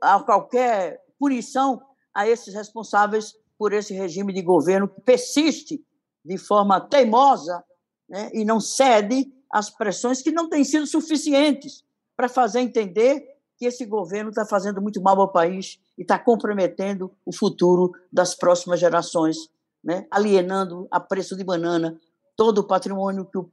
[0.01, 1.79] a qualquer punição
[2.15, 5.85] a esses responsáveis por esse regime de governo que persiste
[6.25, 7.63] de forma teimosa
[8.09, 11.83] né, e não cede as pressões que não têm sido suficientes
[12.17, 13.23] para fazer entender
[13.55, 18.33] que esse governo está fazendo muito mal ao país e está comprometendo o futuro das
[18.33, 19.47] próximas gerações,
[19.83, 20.07] né?
[20.09, 21.99] alienando a preço de banana
[22.35, 23.47] todo o patrimônio que o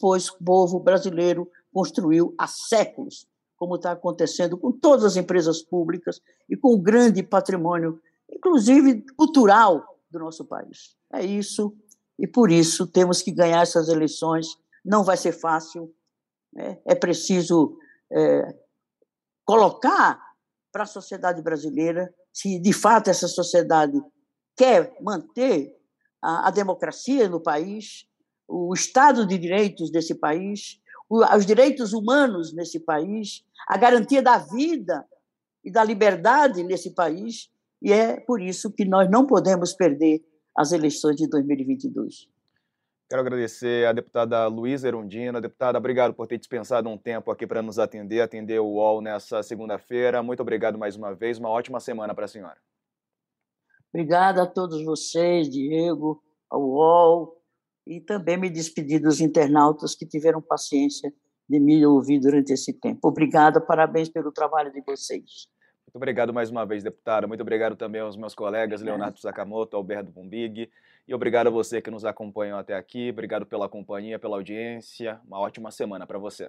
[0.44, 3.26] povo brasileiro construiu há séculos,
[3.56, 8.00] como está acontecendo com todas as empresas públicas e com o grande patrimônio,
[8.30, 10.96] inclusive cultural, do nosso país.
[11.12, 11.74] É isso,
[12.18, 14.56] e por isso temos que ganhar essas eleições.
[14.84, 15.94] Não vai ser fácil,
[16.52, 16.80] né?
[16.84, 17.78] é preciso
[18.10, 18.56] é,
[19.44, 20.20] colocar
[20.72, 24.00] para a sociedade brasileira se de fato essa sociedade
[24.56, 25.79] quer manter
[26.22, 28.06] a, a democracia no país,
[28.48, 35.04] o Estado de Direitos desse país, os direitos humanos nesse país, a garantia da vida
[35.64, 37.50] e da liberdade nesse país,
[37.82, 40.22] e é por isso que nós não podemos perder
[40.56, 42.28] as eleições de 2022.
[43.08, 45.40] Quero agradecer à deputada Luísa Erundina.
[45.40, 49.42] Deputada, obrigado por ter dispensado um tempo aqui para nos atender, atender o UOL nessa
[49.42, 50.22] segunda-feira.
[50.22, 51.36] Muito obrigado mais uma vez.
[51.36, 52.56] Uma ótima semana para a senhora.
[53.92, 57.36] Obrigada a todos vocês, Diego, ao UOL,
[57.86, 61.12] e também me despedir dos internautas que tiveram paciência
[61.48, 63.08] de me ouvir durante esse tempo.
[63.08, 65.48] Obrigada, parabéns pelo trabalho de vocês.
[65.86, 67.26] Muito obrigado mais uma vez, deputada.
[67.26, 70.70] Muito obrigado também aos meus colegas Leonardo Sakamoto, Alberto Bumbig.
[71.08, 73.10] E obrigado a você que nos acompanhou até aqui.
[73.10, 75.20] Obrigado pela companhia, pela audiência.
[75.26, 76.48] Uma ótima semana para você.